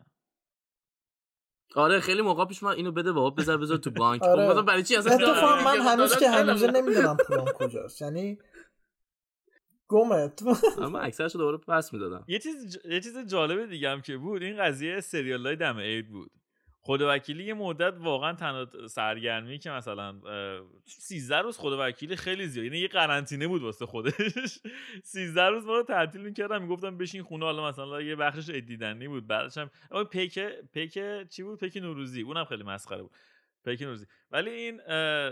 آره 1.76 2.00
خیلی 2.00 2.22
موقع 2.22 2.46
پیش 2.46 2.64
من 2.64 2.72
اینو 2.72 2.92
بده 2.92 3.12
بابا 3.12 3.30
بذار 3.30 3.58
بذار 3.58 3.78
تو 3.78 3.92
بانک. 3.92 4.24
آره. 4.24 4.54
خب 4.54 4.62
برای 4.62 4.84
چی 4.84 4.96
اصلا 4.96 5.14
اتفاقا 5.14 5.64
من 5.64 5.78
هنوز 5.78 6.18
که 6.18 6.30
هنوز 6.30 6.64
نمی‌دونم 6.64 7.18
پولم 7.28 7.46
کجاست. 7.46 8.02
یعنی 8.02 8.40
گمت 9.88 10.44
اما 10.78 11.00
اکثرش 11.00 11.36
دوباره 11.36 11.58
پس 11.58 11.94
می‌دادم. 11.94 12.26
یه 12.28 12.40
چیز 12.40 12.80
یه 12.86 13.02
چیز 13.02 13.18
جالب 13.18 13.70
دیگه 13.70 13.90
هم 13.90 14.02
که 14.02 14.18
بود 14.18 14.44
این 14.44 14.58
قضیه 14.64 15.00
سریال 15.00 15.48
های 15.48 15.56
دم 15.56 15.78
عید 15.80 16.10
بود. 16.10 16.32
خدا 16.88 17.14
وکیلی 17.16 17.44
یه 17.44 17.54
مدت 17.54 17.94
واقعا 18.00 18.34
تنها 18.34 18.88
سرگرمی 18.88 19.60
که 19.60 19.70
مثلا 19.72 20.16
13 20.86 21.38
روز 21.38 21.58
خدا 21.58 21.78
وکیلی 21.80 22.16
خیلی 22.16 22.48
زیاد 22.48 22.66
یعنی 22.66 22.78
یه 22.78 22.88
قرنطینه 22.88 23.48
بود 23.48 23.62
واسه 23.62 23.86
خودش. 23.86 24.60
13 25.04 25.50
روز 25.50 25.66
ما 25.66 25.76
رو 25.76 25.84
تعطیل 25.84 26.22
می‌کردم 26.22 26.62
می‌گفتم 26.62 26.98
بشین 26.98 27.24
خونه 27.24 27.46
حالا 27.46 27.70
مثلا 27.70 28.02
یه 28.02 28.16
بخشش 28.16 28.50
دیدنی 28.50 29.08
بود 29.08 29.28
بعدش 29.28 29.58
هم 29.58 29.70
پیک 30.12 30.40
پیک 30.74 31.00
چی 31.30 31.44
بود؟ 31.44 31.60
پیک 31.60 31.78
نوروزی 31.78 32.22
اونم 32.22 32.46
خیلی 32.46 32.64
مسخره 32.64 33.02
بود. 33.02 33.12
پیک 33.66 33.82
نوروزی. 33.82 34.06
ولی 34.32 34.50
این 34.50 34.82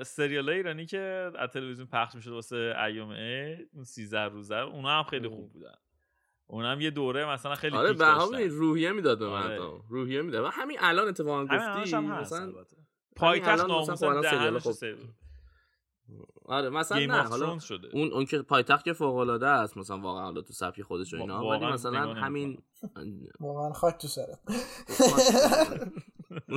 سریال 0.04 0.50
ایرانی 0.50 0.86
که 0.86 1.32
از 1.36 1.50
تلویزیون 1.50 1.88
پخش 1.88 2.16
می‌شد 2.16 2.32
واسه 2.32 2.76
ایام 2.86 3.12
عید 3.12 3.70
اون 3.74 3.84
13 3.84 4.20
روزه 4.20 4.56
اونا 4.56 4.90
هم 4.98 5.04
خیلی 5.04 5.28
خوب 5.28 5.54
بودن. 5.54 5.76
اونم 6.48 6.82
یه 6.82 6.90
دوره 6.90 7.34
مثلا 7.34 7.56
خیلی 7.56 7.78
آره 7.78 7.94
به 7.94 8.06
همین 8.06 8.50
روحیه 8.50 8.92
می‌داد 8.92 9.20
به 9.20 9.25
آره. 9.25 9.48
مردم. 9.48 9.84
روحیه 9.90 10.22
می‌داد. 10.22 10.46
و 10.46 10.48
همین 10.48 10.78
الان 10.80 11.08
اتفاقا 11.08 11.44
گفتی 11.44 11.96
مثلا 11.96 12.54
پایتخت 13.16 13.68
ناموسن 13.68 14.22
دهنش 14.22 14.64
آره 16.46 16.70
مثلا 16.70 17.00
نه 17.00 17.22
حالا 17.22 17.60
شده. 17.60 17.90
اون 17.94 18.14
اون 18.14 18.25
که 18.25 18.42
پایتخت 18.42 18.86
که 18.86 18.94
فوق 18.94 19.16
العاده 19.16 19.48
است 19.48 19.78
مثلا 19.78 20.00
واقعا 20.00 20.24
حالا 20.24 20.42
تو 20.42 20.54
سبک 20.54 20.82
خودش 20.82 21.14
و 21.14 21.18
اینا 21.18 21.48
ولی 21.48 21.66
مثلا 21.66 22.14
همین 22.14 22.58
واقعا 23.40 23.74
خاک 23.74 23.98
تو 23.98 24.08
سرت. 24.08 24.40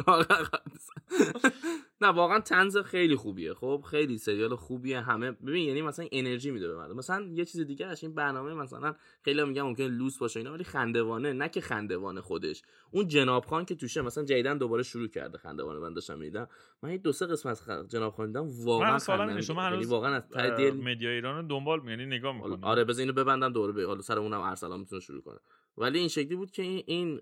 نه 2.00 2.08
واقعا 2.08 2.40
تنز 2.40 2.76
خیلی 2.76 3.16
خوبیه. 3.16 3.54
خب 3.54 3.84
خیلی 3.90 4.18
سریال 4.18 4.56
خوبیه. 4.56 5.00
همه 5.00 5.30
ببین 5.30 5.68
یعنی 5.68 5.82
مثلا 5.82 6.06
انرژی 6.12 6.50
میده 6.50 6.68
به 6.68 6.76
مردم. 6.76 6.96
مثلا 6.96 7.22
یه 7.32 7.44
چیز 7.44 7.60
دیگه 7.60 7.86
اش 7.86 8.04
این 8.04 8.14
برنامه 8.14 8.54
مثلا 8.54 8.94
خیلی 9.22 9.44
میگم 9.44 9.62
ممکن 9.62 9.84
لوس 9.84 10.18
باشه 10.18 10.40
اینا 10.40 10.52
ولی 10.52 10.64
خندوانه 10.64 11.32
نه 11.32 11.48
که 11.48 11.60
خندوانه 11.60 12.20
خودش. 12.20 12.62
اون 12.90 13.08
جناب 13.08 13.44
خان 13.44 13.64
که 13.64 13.74
توشه 13.74 14.02
مثلا 14.02 14.24
جیدن 14.24 14.58
دوباره 14.58 14.82
شروع 14.82 15.08
کرده 15.08 15.38
خندوانه 15.38 15.78
من 15.78 15.92
داشتم 15.92 16.18
میدم 16.18 16.48
من 16.82 16.88
این 16.88 17.00
دو 17.00 17.12
سه 17.12 17.26
قسمت 17.26 17.68
از 17.68 17.88
جناب 17.88 18.14
خان 18.14 18.26
دیدم 18.26 18.48
واقعا 18.64 18.98
خنده 18.98 19.40
شما 19.40 19.70
یعنی 19.70 19.84
واقعا 19.84 20.14
از 20.14 20.28
ته 20.28 20.50
دل 20.50 20.76
مدیا 20.76 21.10
ایران 21.10 21.46
دنبال 21.46 21.88
یعنی 21.88 22.06
نگاه 22.06 22.34
می‌کنه 22.34 22.58
آره 22.62 22.84
بذار 22.84 23.00
اینو 23.00 23.12
ببندم 23.12 23.52
دوره 23.52 23.72
به 23.72 23.86
حالا 23.86 24.00
سر 24.00 24.18
اونم 24.18 24.40
ارسلان 24.40 24.80
می‌تونه 24.80 25.00
شروع 25.00 25.22
کنه 25.22 25.38
ولی 25.78 25.98
این 25.98 26.08
شکلی 26.08 26.36
بود 26.36 26.50
که 26.50 26.62
این 26.62 27.20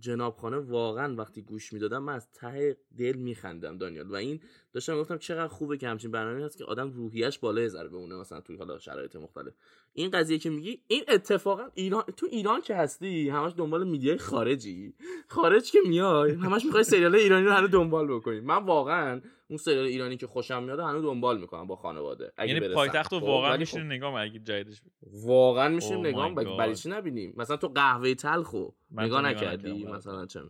جناب 0.00 0.36
خانه 0.36 0.56
واقعا 0.56 1.14
وقتی 1.14 1.42
گوش 1.42 1.72
می‌دادم 1.72 2.02
من 2.02 2.14
از 2.14 2.30
ته 2.30 2.76
دل 2.98 3.16
میخندم 3.16 3.78
دانیال. 3.78 4.10
و 4.10 4.14
این 4.14 4.40
داشتم 4.72 4.96
گفتم 4.96 5.18
چقدر 5.18 5.48
خوبه 5.48 5.76
که 5.76 5.88
همچین 5.88 6.10
برنامه 6.10 6.44
هست 6.44 6.58
که 6.58 6.64
آدم 6.64 6.90
روحیش 6.90 7.38
بالای 7.38 7.68
ذره 7.68 7.88
بمونه 7.88 8.14
مثلا 8.14 8.40
توی 8.40 8.56
حالا 8.56 8.78
شرایط 8.78 9.16
مختلف. 9.16 9.52
این 9.96 10.10
قضیه 10.10 10.38
که 10.38 10.50
میگی 10.50 10.80
این 10.88 11.04
اتفاقا 11.08 11.62
ایران 11.74 12.02
تو 12.16 12.26
ایران 12.30 12.60
که 12.60 12.74
هستی 12.74 13.28
همش 13.28 13.52
دنبال 13.56 13.88
میدیای 13.88 14.18
خارجی. 14.18 14.94
خارج 15.28 15.70
که 15.70 15.78
میای 15.88 16.32
همش 16.32 16.64
می‌خوای 16.64 16.84
سریال 16.84 17.14
ایرانی 17.14 17.46
رو 17.46 17.52
هنوز 17.52 17.70
دنبال 17.70 18.06
بکنی. 18.06 18.40
من 18.40 18.64
واقعا 18.64 19.20
اون 19.48 19.56
سریال 19.56 19.84
ایرانی 19.84 20.16
که 20.16 20.26
خوشم 20.26 20.62
میاد 20.62 20.80
هنوز 20.80 21.02
دنبال 21.02 21.40
می‌کنم 21.40 21.66
با 21.66 21.76
خانواده 21.76 22.32
اگه 22.36 22.52
یعنی 22.52 22.74
پایتخت 22.74 23.12
رو 23.12 23.20
خب، 23.20 23.26
واقعا 23.26 23.56
میشه 23.56 23.78
خب. 23.78 23.84
نگاه 23.84 24.14
اگه 24.14 24.38
جدیدش 24.38 24.82
واقعا 25.12 25.68
میشه 25.68 25.96
نگاه 25.96 26.34
برای 26.34 26.74
چی 26.74 26.88
نبینیم 26.88 27.34
مثلا 27.36 27.56
تو 27.56 27.68
قهوه 27.68 28.14
تلخو 28.14 28.68
نگاه 28.90 29.22
نکردی؟ 29.22 29.84
مثلا 29.84 30.26
چه 30.26 30.40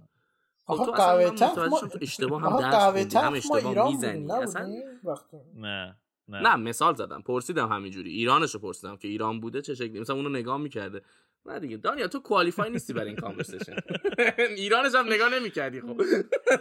آخه 0.67 0.93
قهوه 0.93 1.31
تلخ 1.31 1.59
ما 1.59 1.81
اشتباه 2.01 2.43
هم 2.43 2.71
درس 2.71 3.17
هم 3.17 3.33
اشتباه 3.33 3.89
می‌زنی. 3.89 4.33
اصلا 4.33 4.73
نه. 5.55 5.97
نه. 6.29 6.41
نه 6.41 6.57
مثال 6.57 6.95
زدم 6.95 7.23
پرسیدم 7.23 7.69
همینجوری 7.69 8.11
ایرانش 8.11 8.55
رو 8.55 8.61
پرسیدم 8.61 8.97
که 8.97 9.09
ایران 9.09 9.41
بوده 9.41 9.63
چه 9.63 9.75
شکلی 9.75 10.01
مثلا 10.01 10.17
اونو 10.17 10.29
نگاه 10.29 10.59
می‌کرده. 10.59 11.03
نه 11.47 11.59
دیگه 11.59 11.77
دانیا 11.77 12.09
تو 12.09 12.21
کوالیفای 12.21 12.71
نیستی 12.71 12.93
برای 12.93 13.09
این 13.09 13.17
کانورسیشن 13.17 13.77
ایرانش 14.57 14.95
هم 14.95 15.07
نگاه 15.13 15.35
نمی‌کردی 15.35 15.81
خب. 15.81 16.01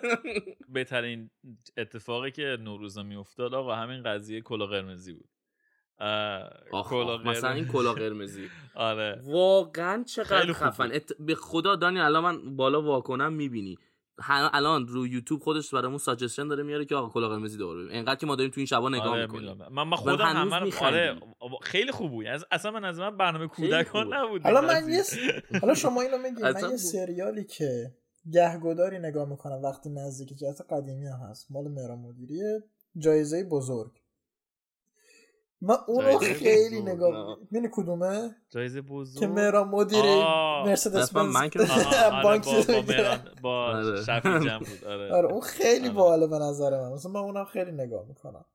بهترین 0.74 1.30
اتفاقی 1.78 2.32
که 2.32 2.58
نوروز 2.62 2.98
میافتاد 2.98 3.54
آقا 3.54 3.76
همین 3.76 4.04
قضیه 4.04 4.42
کلا 4.42 4.66
قرمزی 4.66 5.14
بود. 5.14 5.30
کلا 6.72 7.18
مثلا 7.18 7.52
این 7.52 7.68
کلا 7.68 7.94
قرمزی. 7.94 8.50
آره. 8.76 9.22
واقعا 9.24 10.04
چقدر 10.04 10.54
خفن. 10.54 10.92
ات... 10.94 11.14
به 11.20 11.36
خدا 11.36 11.76
دانی 11.76 12.00
الان 12.00 12.24
من 12.24 12.56
بالا 12.56 12.82
واکنم 12.82 13.34
می‌بینی. 13.34 13.78
الان 14.30 14.88
رو 14.88 15.08
یوتیوب 15.08 15.42
خودش 15.42 15.74
برامون 15.74 15.98
ساجستشن 15.98 16.48
داره 16.48 16.64
میاره 16.64 16.86
که 16.86 16.96
آقا 16.96 17.10
کلا 17.10 17.30
قرمزی 17.30 17.58
دوباره 17.58 17.84
ببین. 17.84 17.98
انقدر 17.98 18.16
که 18.16 18.26
ما 18.26 18.36
داریم 18.36 18.52
تو 18.52 18.60
این 18.60 18.66
شبا 18.66 18.90
نگاه 18.90 19.08
آره 19.08 19.22
می‌کنیم. 19.22 19.58
من 19.72 19.84
من 19.84 19.98
خودم 19.98 20.26
همه 20.26 20.72
آره 20.82 21.20
خیلی 21.62 21.92
خوب 21.92 22.12
بود. 22.12 22.26
اصلا 22.52 22.72
من 22.72 22.86
از 22.86 23.00
من 23.00 23.18
برنامه 23.18 23.48
کودکان 23.48 24.14
نبود 24.14 24.42
حالا 24.44 24.62
من 24.62 24.90
یه 24.90 25.04
حالا 25.62 25.74
شما 25.74 26.02
اینو 26.02 26.18
میگی 26.18 26.42
من 26.42 26.72
یه 26.72 26.78
سریالی 26.78 27.44
که 27.44 27.94
گهگداری 28.32 29.00
نگاه 29.00 29.30
می‌کنم 29.30 29.62
وقتی 29.64 29.90
نزدیک 29.90 30.38
جهت 30.38 30.62
قدیمی 30.70 31.08
هم 31.08 31.20
هست. 31.30 31.52
مال 31.52 31.68
مهران 31.68 32.00
مدیری 32.00 32.42
جایزه 32.98 33.44
بزرگ. 33.44 33.92
من 35.66 35.76
اونو 35.88 36.18
خیلی 36.18 36.82
نگاه 36.82 37.38
می‌دونی 37.52 37.74
کدومه؟ 37.74 38.36
جایزه 38.50 38.82
بزرگ؟ 38.82 39.20
که 39.20 39.28
مهران 39.28 39.68
مدیری 39.68 40.24
مرسدس 40.66 41.14
بنز 41.14 41.36
آره، 41.36 42.24
بانک 42.24 42.46
با 43.42 43.66
آره. 43.66 44.04
شفی 44.04 44.30
جمع 44.30 44.60
بود 44.60 44.86
آره. 44.86 45.14
آره 45.14 45.32
اون 45.32 45.42
خیلی. 45.42 45.90
باحاله 45.90 46.28
به 46.28 46.36
نظر 46.40 46.82
من. 46.82 46.94
مثلا 46.94 47.12
من 47.12 47.20
اونم 47.20 47.46
خیلی 47.46 47.72
نگاه 47.72 48.08
می‌کنم. 48.08 48.46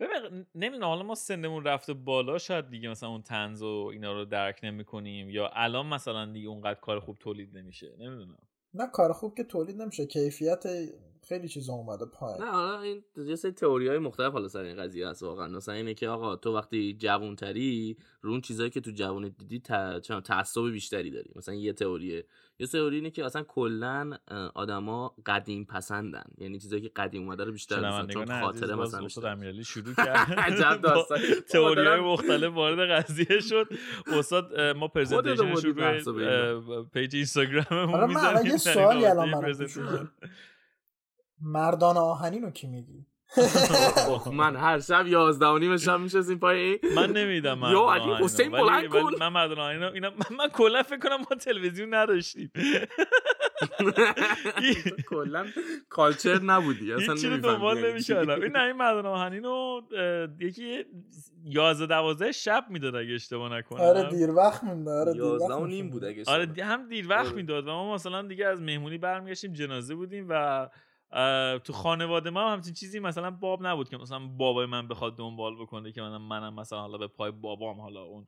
ببین 0.00 0.46
نمی‌دونم 0.54 0.88
حالا 0.88 1.02
ما 1.02 1.14
سنمون 1.14 1.64
رفته 1.64 1.94
بالا 1.94 2.38
شاید 2.38 2.70
دیگه 2.70 2.88
مثلا 2.88 3.08
اون 3.08 3.22
تنز 3.22 3.62
و 3.62 3.90
اینا 3.92 4.12
رو 4.12 4.24
درک 4.24 4.60
نمی‌کنیم 4.62 5.30
یا 5.30 5.50
الان 5.52 5.86
مثلا 5.86 6.32
دیگه 6.32 6.48
اونقدر 6.48 6.80
کار 6.80 7.00
خوب 7.00 7.16
تولید 7.20 7.56
نمیشه 7.56 7.86
نمی‌دونم. 7.98 8.38
نه 8.74 8.86
کار 8.92 9.12
خوب 9.12 9.34
که 9.36 9.44
تولید 9.44 9.82
نمیشه. 9.82 10.06
کیفیت 10.06 10.66
خیلی 11.28 11.48
چیزا 11.48 11.72
اومده 11.72 12.04
پایین. 12.04 12.42
نه 12.42 12.50
حالا 12.50 12.80
این 12.80 13.04
یه 13.16 13.36
سری 13.36 13.52
تئوری 13.52 13.88
های 13.88 13.98
مختلف 13.98 14.32
حالا 14.32 14.48
سر 14.48 14.62
این 14.62 14.76
قضیه 14.76 15.08
هست 15.08 15.22
واقعا. 15.22 15.48
مثلا 15.48 15.74
اینه 15.74 15.94
که 15.94 16.08
آقا 16.08 16.36
تو 16.36 16.56
وقتی 16.56 16.96
جوونتری 16.98 17.96
رو 18.20 18.30
اون 18.30 18.40
چیزایی 18.40 18.70
که 18.70 18.80
تو 18.80 18.90
جوون 18.90 19.34
دیدی 19.38 19.60
تعصب 20.24 20.70
بیشتری 20.70 21.10
داری. 21.10 21.30
مثلا 21.36 21.54
یه 21.54 21.72
تئوریه. 21.72 22.26
یه 22.58 22.66
تئوری 22.66 22.96
اینه 22.96 23.10
که 23.10 23.24
اصلا 23.24 23.42
کلا 23.42 24.18
آدما 24.54 25.14
قدیم 25.26 25.64
پسندن. 25.64 26.24
یعنی 26.38 26.58
چیزایی 26.58 26.82
که 26.82 26.90
قدیم 26.96 27.22
اومده 27.22 27.44
رو 27.44 27.52
بیشتر 27.52 27.78
مثلا 27.78 28.06
چون 28.06 28.40
خاطره 28.40 28.74
مثلا 28.74 29.04
استاد 29.04 29.24
امیرعلی 29.24 29.64
شروع 29.64 29.94
کرد. 29.94 30.32
عجب 30.46 30.80
داستان. 30.80 31.18
تئوری 31.48 31.86
های 31.86 32.00
مختلف 32.00 32.54
وارد 32.54 32.90
قضیه 32.90 33.40
شد. 33.40 33.68
استاد 34.06 34.60
ما 34.60 34.88
presentation 34.88 35.72
رو 35.74 36.84
پیج 36.84 37.16
اینستاگراممون 37.16 38.06
می‌ذاریم. 38.08 38.46
یه 38.46 38.56
سوالی 38.56 39.06
الان 39.06 39.30
مردان 41.44 41.96
آهنین 41.96 42.42
رو 42.42 42.50
کی 42.50 42.66
میگی 42.66 43.06
من 44.32 44.56
هر 44.56 44.80
شب 44.80 45.06
یازده 45.06 45.46
و 45.46 45.58
نیم 45.58 45.76
شب 45.76 46.00
میشستیم 46.00 46.38
پای 46.38 46.78
من 46.96 47.12
نمیدم 47.12 47.58
من 47.58 47.72
یا 47.72 47.92
علی 47.92 48.24
حسین 48.24 48.50
بلند 48.50 48.88
کن. 48.88 49.10
من 49.20 49.28
مردان 49.28 49.58
آهنین 49.58 49.82
اینا 49.82 50.10
من 50.38 50.48
کلا 50.48 50.82
فکر 50.82 50.98
کنم 50.98 51.16
ما 51.16 51.36
تلویزیون 51.40 51.94
نداشتیم. 51.94 52.50
کلا 55.10 55.46
کالچر 55.88 56.42
نبودی 56.42 56.92
اصلا 56.92 57.14
چیزی 57.14 57.38
دنبال 57.38 57.90
نمی‌کردم 57.90 58.42
این 58.42 58.56
نه 58.56 58.62
این 58.62 58.76
مردان 58.76 59.06
آهنین 59.06 59.44
رو 59.44 59.82
یکی 60.40 60.84
11 61.44 61.86
12 61.86 62.32
شب 62.32 62.64
می‌داد 62.70 62.94
اگه 62.94 63.14
اشتباه 63.14 63.58
نکنم. 63.58 63.80
آره 63.80 64.10
دیر 64.10 64.30
وقت 64.30 64.64
می‌داد 64.64 65.08
آره 65.08 65.16
11 65.16 65.54
و 65.54 65.66
نیم 65.66 65.90
بود 65.90 66.04
اگه 66.04 66.22
آره 66.26 66.64
هم 66.64 66.88
دیر 66.88 67.08
وقت 67.08 67.26
آره. 67.26 67.36
می‌داد 67.36 67.68
و 67.68 67.70
ما 67.70 67.94
مثلا 67.94 68.22
دیگه 68.22 68.46
از 68.46 68.62
مهمونی 68.62 68.98
برمیگشتیم 68.98 69.52
جنازه 69.52 69.94
بودیم 69.94 70.26
و 70.28 70.68
تو 71.64 71.72
خانواده 71.72 72.30
ما 72.30 72.48
هم 72.48 72.52
همچین 72.52 72.74
چیزی 72.74 73.00
مثلا 73.00 73.30
باب 73.30 73.66
نبود 73.66 73.88
که 73.88 73.96
مثلا 73.96 74.18
بابای 74.18 74.66
من 74.66 74.88
بخواد 74.88 75.16
دنبال 75.16 75.56
بکنه 75.56 75.92
که 75.92 76.02
منم 76.02 76.22
منم 76.22 76.54
مثلا 76.54 76.80
حالا 76.80 76.98
به 76.98 77.06
پای 77.06 77.30
بابام 77.30 77.80
حالا 77.80 78.02
اون 78.02 78.24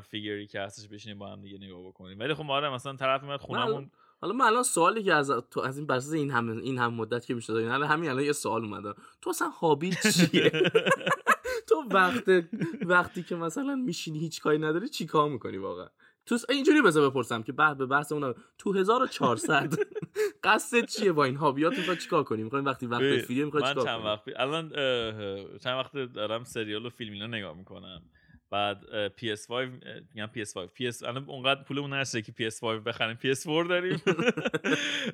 فیگری 0.00 0.46
که 0.46 0.60
هستش 0.60 0.88
بشینیم 0.88 1.18
با 1.18 1.28
هم 1.28 1.42
دیگه 1.42 1.58
نگاه 1.58 1.82
بکنیم. 1.86 2.18
ولی 2.18 2.34
خب 2.34 2.50
آره 2.50 2.70
مثلا 2.70 2.96
طرف 2.96 3.22
میاد 3.22 3.40
خونمون 3.40 3.90
حالا 4.20 4.32
من 4.32 4.44
الان 4.44 4.62
سوالی 4.62 5.02
که 5.02 5.14
از 5.14 5.30
تو 5.50 5.60
از 5.60 5.78
این 5.78 5.86
بساط 5.86 6.14
این 6.14 6.30
هم 6.30 6.58
این 6.58 6.78
هم 6.78 6.94
مدت 6.94 7.26
که 7.26 7.34
میشه 7.34 7.52
الان 7.52 7.84
همین 7.84 8.10
الان 8.10 8.24
یه 8.24 8.32
سوال 8.32 8.64
اومده. 8.64 8.94
تو 9.20 9.30
اصلا 9.30 9.48
هابی 9.48 9.90
چیه؟ 9.90 10.50
تو 11.68 11.84
وقت 11.90 12.24
وقتی 12.82 13.22
که 13.22 13.36
مثلا 13.36 13.74
میشینی 13.74 14.18
هیچ 14.18 14.40
کاری 14.40 14.58
نداری 14.58 14.88
چیکار 14.88 15.28
می‌کنی 15.28 15.56
واقعا؟ 15.56 15.88
تو 16.26 16.38
اینجوری 16.48 16.82
بذار 16.82 17.10
بپرسم 17.10 17.42
که 17.42 17.52
بعد 17.52 17.76
به 17.76 17.86
بحث 17.86 18.12
اون 18.12 18.34
تو 18.58 18.72
1400 18.72 19.74
قصد 20.44 20.84
چیه 20.84 21.12
با 21.12 21.24
این 21.24 21.36
هابیات 21.36 21.78
می‌خوای 21.78 21.96
چیکار 21.96 22.22
کنی؟ 22.24 22.42
می‌خوای 22.42 22.62
وقتی 22.62 22.86
وقت 22.86 23.18
فیلم 23.18 23.44
می‌خوای 23.44 23.62
چیکار 23.62 23.74
کنی؟ 23.74 23.84
من 23.84 23.98
چند 23.98 24.04
وقت 24.04 24.22
الان 24.36 24.68
چند 25.58 25.78
وقت 25.78 25.96
دارم 25.96 26.44
سریال 26.44 26.86
و 26.86 26.90
فیلم 26.90 27.12
اینا 27.12 27.26
نگاه 27.26 27.56
می‌کنم. 27.56 28.02
بعد 28.50 28.84
PS5 29.16 29.52
میگم 30.14 30.30
PS5 30.36 30.56
PS 30.78 31.02
الان 31.02 31.24
اونقدر 31.28 31.62
پولمون 31.62 31.90
نرسیده 31.90 32.32
که 32.32 32.50
PS5 32.50 32.64
بخریم 32.64 33.18
PS4 33.22 33.68
داریم. 33.68 34.02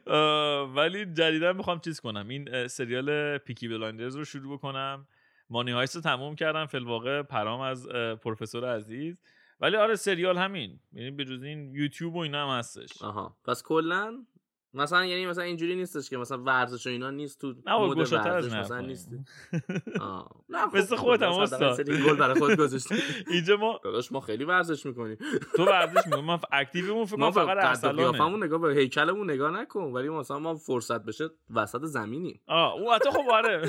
ولی 0.77 1.07
جدیدا 1.07 1.53
می‌خوام 1.53 1.81
چیز 1.81 2.01
کنم. 2.01 2.29
این 2.29 2.69
سریال 2.69 3.39
Peaky 3.39 3.69
Blinders 3.69 4.17
رو 4.17 4.25
شروع 4.25 4.57
بکنم. 4.57 5.07
Money 5.51 5.71
Heist 5.71 5.97
رو 5.97 6.03
تموم 6.03 6.37
کردم. 6.37 6.67
فی 6.67 6.77
الواقع 6.77 7.23
پرام 7.23 7.61
از 7.61 7.89
پروفسور 8.23 8.77
عزیز. 8.77 9.23
ولی 9.63 9.77
آره 9.77 9.95
سریال 9.97 10.39
همین. 10.39 10.81
یعنی 10.93 11.11
به 11.11 11.25
جز 11.25 11.43
این 11.43 11.75
یوتیوب 11.75 12.15
و 12.15 12.19
اینا 12.19 12.51
هم 12.53 12.59
هستش. 12.59 13.03
آها. 13.03 13.37
پس 13.45 13.63
کلا 13.63 14.27
مثلا 14.75 15.05
یعنی 15.05 15.27
مثلا 15.27 15.45
اینجوری 15.45 15.75
نیستش 15.75 16.11
که 16.11 16.17
مثلا 16.17 16.39
ورزش 16.39 16.87
و 16.87 16.91
اینا 16.91 17.11
نیست 17.11 17.41
تو 17.41 17.55
نه 17.67 17.79
mood 17.79 18.13
ورزش 18.13 18.53
مثلا 18.53 18.81
نیست 18.81 19.11
نه 20.49 20.67
مثل 20.75 20.97
خودت 20.97 21.23
هم 21.23 21.33
استاد. 21.33 21.91
گل 21.91 22.17
برای 22.17 22.39
خود 22.39 22.57
گذاشتی. 22.57 22.95
اینجا 23.33 23.57
ما 23.57 23.81
داداش 23.85 24.13
ما 24.13 24.21
خیلی 24.21 24.45
ورزش 24.45 24.87
می‌کنیم. 24.87 25.19
تو 25.57 25.65
ورزش 25.65 26.07
می‌کنی 26.07 26.23
ما 26.23 26.41
active 26.53 26.88
مون 26.88 27.05
فکر 27.05 27.17
کنم 27.17 27.31
فقط 27.31 27.65
ارسلانه. 27.65 28.45
نگاه 28.45 28.61
به 28.61 28.75
هیکلمون 28.75 29.31
نگاه 29.31 29.51
نکن 29.51 29.83
ولی 29.83 30.09
مثلا 30.09 30.39
ما 30.39 30.55
فرصت 30.55 31.05
بشه 31.05 31.29
وسط 31.51 31.85
زمینیم. 31.85 32.41
آه 32.47 32.73
اون 32.73 32.95
حتی 32.95 33.11
خب 33.11 33.31
آره. 33.33 33.69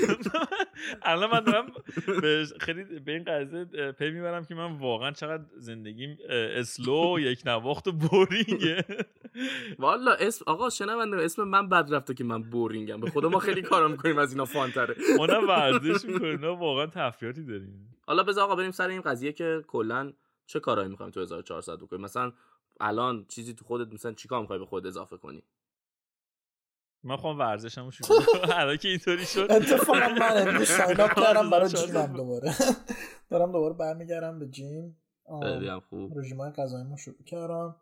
الان 1.01 1.31
من 1.31 1.39
دارم 1.39 1.71
خیلی 2.59 2.99
به 2.99 3.11
این 3.11 3.23
قضیه 3.23 3.91
پی 3.91 4.11
می‌برم 4.11 4.45
که 4.45 4.55
من 4.55 4.77
واقعا 4.77 5.11
چقدر 5.11 5.43
زندگیم 5.57 6.17
اسلو 6.29 7.19
یک 7.19 7.41
نواخت 7.45 7.87
و 7.87 7.91
بورینگه 7.91 8.85
والا 9.79 10.13
اسم 10.13 10.45
آقا 10.47 10.69
شنونده 10.93 11.23
اسم 11.23 11.43
من 11.43 11.69
بد 11.69 11.93
رفته 11.93 12.13
که 12.13 12.23
من 12.23 12.43
بورینگم. 12.43 12.99
به 12.99 13.09
خدا 13.09 13.29
ما 13.29 13.39
خیلی 13.39 13.61
کارا 13.61 13.87
می‌کنیم 13.87 14.17
از 14.17 14.31
اینا 14.31 14.45
فانتره. 14.45 14.95
ما 15.17 15.25
نه 15.33 15.37
ورزش 15.37 16.05
می‌کنیم 16.05 16.43
واقعا 16.43 16.85
تفریحاتی 16.85 17.43
داریم. 17.45 17.97
حالا 18.07 18.23
بذار 18.23 18.43
آقا 18.43 18.55
بریم 18.55 18.71
سر 18.71 18.87
این 18.87 19.01
قضیه 19.01 19.31
که 19.31 19.63
کلا 19.67 20.13
چه 20.45 20.59
کارایی 20.59 20.89
می‌خوایم 20.89 21.11
تو 21.11 21.21
1400 21.21 21.77
بکنیم؟ 21.77 22.01
مثلا 22.01 22.31
الان 22.79 23.25
چیزی 23.27 23.53
تو 23.53 23.65
خودت 23.65 23.93
مثلا 23.93 24.13
چیکار 24.13 24.41
می‌خوای 24.41 24.59
به 24.59 24.65
خود 24.65 24.87
اضافه 24.87 25.17
کنی؟ 25.17 25.43
من 27.03 27.15
خواهم 27.15 27.39
ورزشمو 27.39 27.91
شروع 27.91 28.19
کنم. 28.25 28.77
که 28.81 28.89
اینطوری 28.89 29.25
شد. 29.25 29.47
اتفاقا 29.49 29.99
من 29.99 30.47
امروز 30.47 30.67
ساین 30.67 31.01
اپ 31.01 31.19
کردم 31.19 31.49
برای 31.49 31.69
جیمم 31.69 32.13
دوباره. 32.17 32.53
دارم 33.29 33.51
دوباره 33.51 33.73
برمیگردم 33.73 34.39
به 34.39 34.47
جیم. 34.47 34.97
خیلی 35.43 35.79
خوب. 35.89 36.19
رژیمای 36.19 36.51
غذاییمو 36.51 36.97
شروع 36.97 37.23
کردم. 37.25 37.75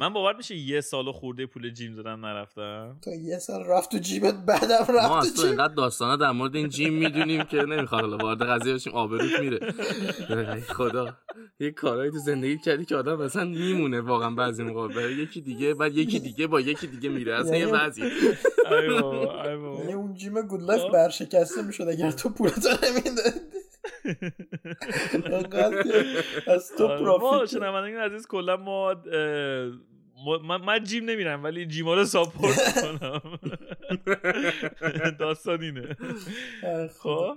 من 0.00 0.12
باور 0.12 0.36
میشه 0.36 0.56
یه 0.56 0.80
سال 0.80 1.12
خورده 1.12 1.46
پول 1.46 1.70
جیم 1.70 1.94
دادم 1.94 2.26
نرفتم؟ 2.26 2.96
تا 3.02 3.10
یه 3.14 3.38
سال 3.38 3.64
رفت 3.66 3.90
تو 3.90 3.98
جیمت 3.98 4.34
بعدم 4.46 4.84
رفت 4.88 5.08
ما 5.08 5.18
اصلا 5.18 5.48
اینقدر 5.48 5.74
داستانا 5.74 6.16
در 6.16 6.30
مورد 6.30 6.56
این 6.56 6.68
جیم 6.68 6.94
می‌دونیم 6.94 7.42
که 7.42 7.56
نمی‌خواد 7.56 8.00
حالا 8.00 8.16
وارد 8.16 8.42
قضیه 8.42 8.74
بشیم 8.74 8.92
آبروت 8.92 9.40
میره. 9.40 9.74
خدا. 10.60 11.16
یه 11.60 11.70
کارهایی 11.70 12.10
تو 12.10 12.18
زندگی 12.18 12.58
کردی 12.58 12.84
که 12.84 12.96
آدم 12.96 13.22
مثلا 13.22 13.44
میمونه 13.44 14.00
واقعا 14.00 14.30
بعضی 14.30 14.62
موقع. 14.62 15.12
یکی 15.12 15.40
دیگه 15.40 15.74
بعد 15.74 15.96
یکی 15.96 16.18
دیگه 16.18 16.46
با 16.46 16.60
یکی 16.60 16.86
دیگه 16.86 17.08
میره. 17.08 17.34
اصلا 17.34 17.56
یه 17.56 17.66
بعضی 17.66 18.02
یعنی 18.70 19.92
اون 19.92 20.14
gym 20.14 20.42
GoodLife 20.42 20.82
برشکسته 20.92 21.62
می‌شد 21.62 21.88
اگر 21.88 22.10
تو 22.10 22.28
پولتو 22.28 22.68
نمی‌دادی. 22.68 23.40
از 26.46 26.70
تو 26.78 26.86
آره، 26.86 26.98
profit 27.04 27.50
شنوندگان 27.50 28.00
عزیز 28.02 28.26
کلا 28.26 28.56
ما 28.56 28.94
من, 30.48 30.56
من 30.56 30.84
gym 30.84 31.04
نمیرم 31.04 31.44
ولی 31.44 31.66
gym 31.66 31.87
ا 31.87 31.94
رو 31.94 32.04
support 32.04 32.80
کنم 32.82 33.38
داستان 35.20 35.62
اینه. 35.62 35.96
خب. 36.98 37.36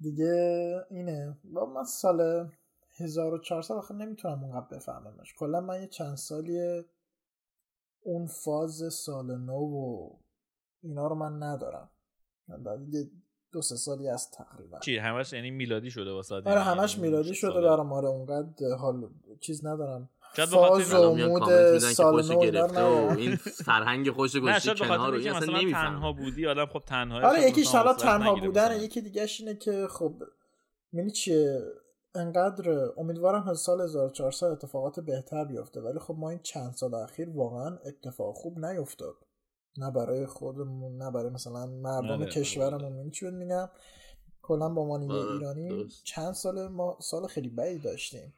دیگه 0.00 0.34
اینه. 0.90 1.36
با 1.44 1.66
من 1.66 1.84
سال 1.84 2.48
1400 3.00 3.74
آخه 3.74 3.94
نمی‌تونم 3.94 4.44
اونقدر 4.44 4.76
بفهممش. 4.76 5.34
کلا 5.38 5.60
من 5.60 5.80
یه 5.80 5.86
چند 5.86 6.16
سالی 6.16 6.82
اون 8.00 8.26
فاز 8.26 8.82
سال 8.92 9.38
نو 9.38 9.52
و 9.52 10.10
اینا 10.82 11.06
رو 11.06 11.14
من 11.14 11.42
ندارم. 11.42 11.90
دو 13.54 13.62
سه 13.62 13.76
سالی 13.76 14.08
از 14.08 14.30
تقریبا. 14.30 14.78
چی 14.78 14.96
همش 14.96 15.32
یعنی 15.32 15.50
میلادی 15.50 15.90
شده 15.90 16.12
واسه 16.12 16.34
آره 16.34 16.60
همش 16.60 16.98
میلادی 16.98 17.34
شده 17.34 17.60
برام 17.60 17.92
آره 17.92 18.08
اونقدر 18.08 18.74
حال 18.78 19.08
چیز 19.40 19.66
ندارم. 19.66 20.08
فاز 20.34 20.94
و 20.94 21.14
مود 21.14 21.78
سال 21.78 22.22
نو 22.24 23.14
این 23.18 23.36
فرهنگ 23.36 24.10
خوش 24.10 24.36
گوشتی 24.36 24.74
کنار 24.74 25.16
رو 25.16 25.36
اصلا 25.36 25.72
تنها 25.72 26.12
بودی 26.12 26.46
آدم 26.46 26.66
خب 26.66 26.82
تنها 26.86 27.28
آره 27.28 27.42
یکیش 27.42 27.68
حالا 27.68 27.94
تنها 27.94 28.34
بودن 28.34 28.80
یکی 28.80 29.00
دیگه 29.00 29.26
اینه 29.38 29.54
که 29.54 29.86
خب 29.90 30.12
یعنی 30.92 31.10
چیه؟ 31.10 31.62
انقدر 32.14 32.90
امیدوارم 32.96 33.54
سال 33.54 33.80
1400 33.80 34.46
اتفاقات 34.46 35.00
بهتر 35.00 35.44
بیفته 35.44 35.80
ولی 35.80 35.98
خب 35.98 36.14
ما 36.18 36.30
این 36.30 36.40
چند 36.42 36.72
سال 36.72 36.94
اخیر 36.94 37.30
واقعا 37.30 37.78
اتفاق 37.86 38.34
خوب 38.34 38.64
نیفتاد. 38.64 39.14
نه 39.76 39.90
برای 39.90 40.26
خودمون 40.26 40.96
نه 40.96 41.10
برای 41.10 41.30
مثلا 41.30 41.66
مردم 41.66 42.24
کشورمون 42.24 42.96
این 42.98 43.10
چی 43.10 43.30
میگم؟ 43.30 43.68
کلا 44.42 44.68
با 44.68 44.82
عنوان 44.82 45.02
یه 45.02 45.32
ایرانی 45.32 45.88
چند 46.04 46.32
سال 46.32 46.68
ما 46.68 46.98
سال 47.00 47.26
خیلی 47.26 47.48
بدی 47.48 47.78
داشتیم. 47.78 48.34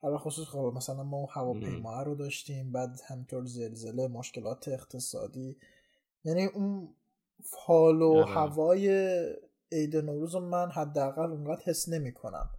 حالا 0.00 0.18
خصوص 0.18 0.48
خب 0.48 0.72
مثلا 0.76 1.02
ما 1.02 1.26
هواپیما 1.26 2.02
رو 2.02 2.14
داشتیم 2.14 2.72
بعد 2.72 3.00
همینطور 3.06 3.44
زلزله 3.44 4.08
مشکلات 4.08 4.68
اقتصادی. 4.68 5.56
یعنی 6.24 6.44
اون 6.44 6.94
حال 7.66 8.02
و 8.02 8.12
آره. 8.12 8.24
هوای 8.24 8.88
عید 9.72 9.96
نوروز 9.96 10.36
من 10.36 10.70
حداقل 10.70 11.30
اونقدر 11.30 11.62
حس 11.64 11.88
نمی 11.88 12.12
کنم 12.12 12.50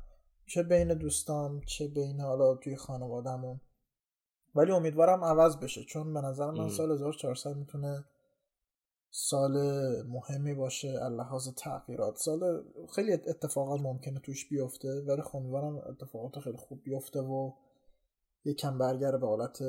چه 0.45 0.63
بین 0.63 0.93
دوستان 0.93 1.61
چه 1.65 1.87
بین 1.87 2.21
حالا 2.21 2.55
توی 2.55 2.75
خانوادهمون. 2.75 3.61
ولی 4.55 4.71
امیدوارم 4.71 5.23
عوض 5.23 5.57
بشه 5.57 5.83
چون 5.83 6.13
به 6.13 6.21
نظر 6.21 6.51
من 6.51 6.69
سال 6.69 6.91
1400 6.91 7.55
می‌تونه 7.55 8.05
سال 9.09 9.53
مهمی 10.03 10.53
باشه 10.53 11.09
لحاظ 11.09 11.49
تغییرات. 11.49 12.15
سال 12.15 12.63
خیلی 12.95 13.13
اتفاقات 13.13 13.81
ممکنه 13.81 14.19
توش 14.19 14.49
بیفته 14.49 15.01
ولی 15.01 15.21
خب 15.21 15.35
امیدوارم 15.35 15.77
اتفاقات 15.77 16.39
خیلی 16.39 16.57
خوب 16.57 16.83
بیفته 16.83 17.19
و 17.19 17.51
یکم 18.45 18.77
برگره 18.77 19.17
به 19.17 19.27
حالت 19.27 19.63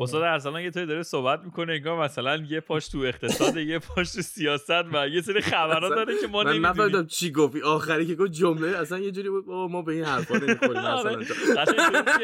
استاد 0.00 0.22
ارسلان 0.22 0.62
یه 0.62 0.70
طوری 0.70 0.86
داره 0.86 1.02
صحبت 1.02 1.40
می‌کنه 1.44 1.72
انگار 1.72 2.04
مثلا 2.04 2.36
یه 2.36 2.60
پاش 2.60 2.88
تو 2.88 2.98
اقتصاد 2.98 3.56
یه 3.56 3.78
پاش 3.78 4.12
تو 4.12 4.22
سیاست 4.22 4.70
و 4.70 5.08
یه 5.08 5.20
سری 5.20 5.40
خبرها 5.40 5.88
داره 5.88 6.14
که 6.20 6.26
ما 6.26 6.42
نمی‌دونیم. 6.42 6.62
من 6.62 6.68
نفهمیدم 6.68 7.06
چی 7.06 7.32
گفتی. 7.32 7.62
آخری 7.62 8.06
که 8.06 8.14
گفت 8.14 8.32
جمله 8.32 8.78
اصلا 8.78 8.98
یه 8.98 9.10
جوری 9.10 9.30
بود 9.30 9.44
ما 9.48 9.82
به 9.82 9.92
این 9.92 10.04
حرفا 10.04 10.36
نمی‌خوریم 10.36 10.76
آره. 10.76 11.16
مثلا 11.16 11.34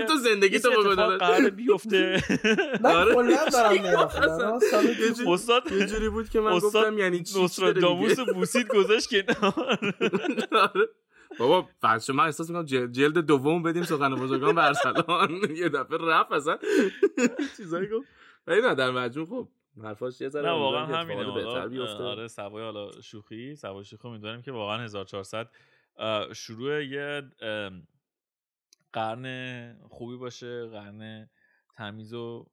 تو. 0.07 0.17
زندگی 0.25 0.59
تو 0.59 0.71
بگو 0.71 0.95
قرار 0.95 1.51
بیفته. 1.51 2.23
من 2.85 3.05
کلا 3.15 3.39
دارم 4.33 4.59
استاد 5.29 5.73
یه 5.73 5.87
جوری 5.87 6.09
بود 6.09 6.29
که 6.29 6.41
من 6.41 6.59
گفتم 6.59 6.99
یعنی 6.99 7.23
چی؟ 7.23 7.41
نوستراداموس 7.41 8.21
بوسید 8.21 8.69
گذاشت 8.69 9.09
کنار. 9.11 9.79
آره. 10.75 10.89
بابا 11.39 11.69
فرض 11.81 12.11
من 12.11 12.25
احساس 12.25 12.51
می‌کنم 12.51 12.65
جلد 12.91 13.19
دوم 13.19 13.63
بدیم 13.63 13.83
سخن 13.83 14.15
بزرگان 14.15 14.55
به 14.55 14.65
ارسلان 14.65 15.31
یه 15.63 15.69
دفعه 15.69 15.99
رفت 15.99 16.33
اصلا. 16.33 16.59
چیزایی 17.57 17.89
گفت. 17.89 18.09
ولی 18.47 18.61
نه 18.61 18.75
در 18.75 18.91
مجموع 18.91 19.27
خب 19.27 19.49
حرفاش 19.83 20.21
یه 20.21 20.29
ذره 20.29 20.51
واقعا 20.51 20.87
همینه. 20.87 21.35
بهتر 21.35 21.69
بیفته. 21.69 22.05
آره 22.05 22.29
سوای 22.29 22.65
حالا 22.65 23.01
شوخی. 23.01 23.57
سوای 23.57 23.85
شوخی 23.85 24.09
می‌دونیم 24.09 24.43
که 24.43 24.53
واقعا 24.53 24.85
1400 24.85 25.49
شروع 26.35 26.85
یه 26.85 27.23
قرن 28.93 29.77
خوبی 29.89 30.17
باشه 30.17 30.67
قرن 30.67 31.31
تمیز 31.77 32.13
و 32.15 32.47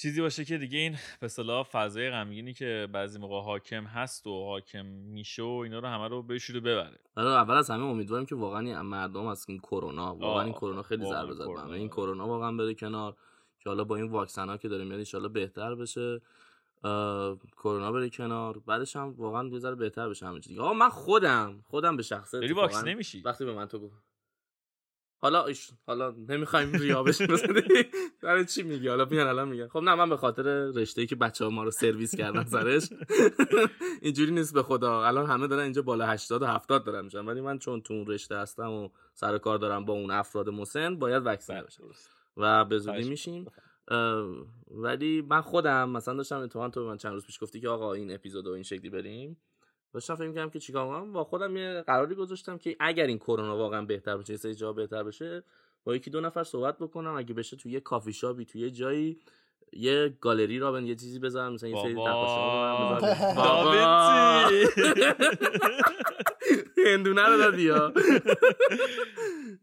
چیزی 0.00 0.20
باشه 0.20 0.44
که 0.44 0.58
دیگه 0.58 0.78
این 0.78 0.96
به 1.20 1.28
صلاح 1.28 1.62
فضای 1.62 2.10
غمگینی 2.10 2.54
که 2.54 2.88
بعضی 2.92 3.18
موقع 3.18 3.40
حاکم 3.40 3.84
هست 3.84 4.26
و 4.26 4.44
حاکم 4.44 4.86
میشه 4.86 5.42
و 5.42 5.46
اینا 5.46 5.78
رو 5.78 5.88
همه 5.88 6.08
رو 6.08 6.22
بشوره 6.22 6.60
ببره. 6.60 6.98
آره 7.16 7.28
اول 7.28 7.54
از 7.54 7.70
همه 7.70 7.84
امیدواریم 7.84 8.26
که 8.26 8.34
واقعا 8.34 8.82
مردم 8.82 9.26
از 9.26 9.44
این 9.48 9.58
کرونا 9.58 10.14
واقعا 10.14 10.42
این 10.42 10.52
کرونا 10.52 10.82
خیلی 10.82 11.04
ضربه 11.04 11.34
زد 11.34 11.48
این 11.48 11.88
کرونا 11.88 12.26
واقعا 12.26 12.52
بره 12.52 12.74
کنار 12.74 13.16
که 13.58 13.70
حالا 13.70 13.84
با 13.84 13.96
این 13.96 14.08
واکسن 14.08 14.48
ها 14.48 14.56
که 14.56 14.68
داره 14.68 14.84
میاد 14.84 15.06
ان 15.14 15.32
بهتر 15.32 15.74
بشه. 15.74 16.20
کرونا 17.56 17.92
بره 17.92 18.10
کنار. 18.10 18.58
بعدش 18.58 18.96
هم 18.96 19.14
واقعا 19.18 19.48
یه 19.48 19.58
ذره 19.58 19.74
بهتر 19.74 20.08
بشه 20.08 20.26
همه 20.26 20.40
چیز 20.40 20.58
آقا 20.58 20.72
من 20.72 20.88
خودم 20.88 21.64
خودم 21.64 21.96
به 21.96 22.02
شخصه 22.02 22.40
داری 22.40 22.52
واکسن 22.52 22.88
نمیشی؟ 22.88 23.22
وقتی 23.22 23.44
به 23.44 23.52
من 23.52 23.66
تو 23.66 23.78
گفت 23.78 24.09
حالا 25.22 25.44
ایش 25.44 25.70
حالا 25.86 26.14
نمی‌خوایم 26.28 26.72
ریا 26.72 27.02
بشیم 27.02 27.26
برای 28.22 28.44
چی 28.44 28.62
میگی؟ 28.62 28.88
حالا 28.88 29.04
میان 29.04 29.26
الان 29.26 29.48
میگن. 29.48 29.68
خب 29.68 29.78
نه 29.78 29.94
من 29.94 30.08
به 30.08 30.16
خاطر 30.16 30.42
رشته 30.74 31.06
که 31.06 31.16
بچه 31.16 31.44
ها 31.44 31.50
ما 31.50 31.64
رو 31.64 31.70
سرویس 31.70 32.14
کردن 32.14 32.44
سرش 32.44 32.88
اینجوری 34.02 34.30
نیست 34.30 34.54
به 34.54 34.62
خدا. 34.62 35.06
الان 35.06 35.26
همه 35.26 35.46
دارن 35.46 35.62
اینجا 35.62 35.82
بالا 35.82 36.06
80 36.06 36.42
و 36.42 36.46
70 36.46 36.84
دارن 36.84 37.04
میشن. 37.04 37.24
ولی 37.24 37.40
من 37.40 37.58
چون 37.58 37.80
تو 37.80 37.94
اون 37.94 38.06
رشته 38.06 38.36
هستم 38.36 38.70
و 38.70 38.88
سر 39.14 39.38
کار 39.38 39.58
دارم 39.58 39.84
با 39.84 39.92
اون 39.92 40.10
افراد 40.10 40.48
مسن 40.48 40.98
باید 40.98 41.22
وکسین 41.26 41.62
بشه 41.62 41.82
و 42.36 42.64
به 42.64 42.78
زودی 42.78 43.08
میشیم. 43.08 43.46
ولی 44.70 45.22
من 45.22 45.40
خودم 45.40 45.90
مثلا 45.90 46.14
داشتم 46.14 46.38
اتفاقا 46.38 46.68
تو 46.68 46.88
من 46.88 46.96
چند 46.96 47.12
روز 47.12 47.26
پیش 47.26 47.42
گفتی 47.42 47.60
که 47.60 47.68
آقا 47.68 47.92
این 47.92 48.14
اپیزود 48.14 48.48
این 48.48 48.62
شکلی 48.62 48.90
بریم. 48.90 49.36
داشتم 49.92 50.14
فکر 50.14 50.28
می‌کردم 50.28 50.50
که 50.50 50.58
چیکار 50.58 50.86
کنم. 50.86 51.12
با 51.12 51.24
خودم 51.24 51.56
یه 51.56 51.82
قراری 51.86 52.14
گذاشتم 52.14 52.58
که 52.58 52.76
اگر 52.80 53.06
این 53.06 53.18
کرونا 53.18 53.56
واقعا 53.56 53.82
بهتر 53.82 54.16
بشه 54.16 54.36
سه 54.36 54.54
جا 54.54 54.72
بهتر 54.72 55.02
بشه 55.02 55.42
با 55.84 55.96
یکی 55.96 56.10
دو 56.10 56.20
نفر 56.20 56.44
صحبت 56.44 56.78
بکنم. 56.78 57.14
اگه 57.14 57.34
بشه 57.34 57.56
توی 57.56 57.72
یه 57.72 57.80
کافی 57.80 58.12
شاپی 58.12 58.44
توی 58.44 58.60
یه 58.60 58.70
جایی 58.70 59.18
یه 59.72 60.16
گالری 60.20 60.58
را 60.58 60.72
بن 60.72 60.86
یه 60.86 60.94
چیزی 60.94 61.18
بذارم 61.18 61.52
مثلا 61.52 61.68
یه 61.68 61.82
سری. 61.82 61.94
هندونه 66.86 67.22
رو 67.22 67.36
دادی 67.38 67.68
ها. 67.68 67.92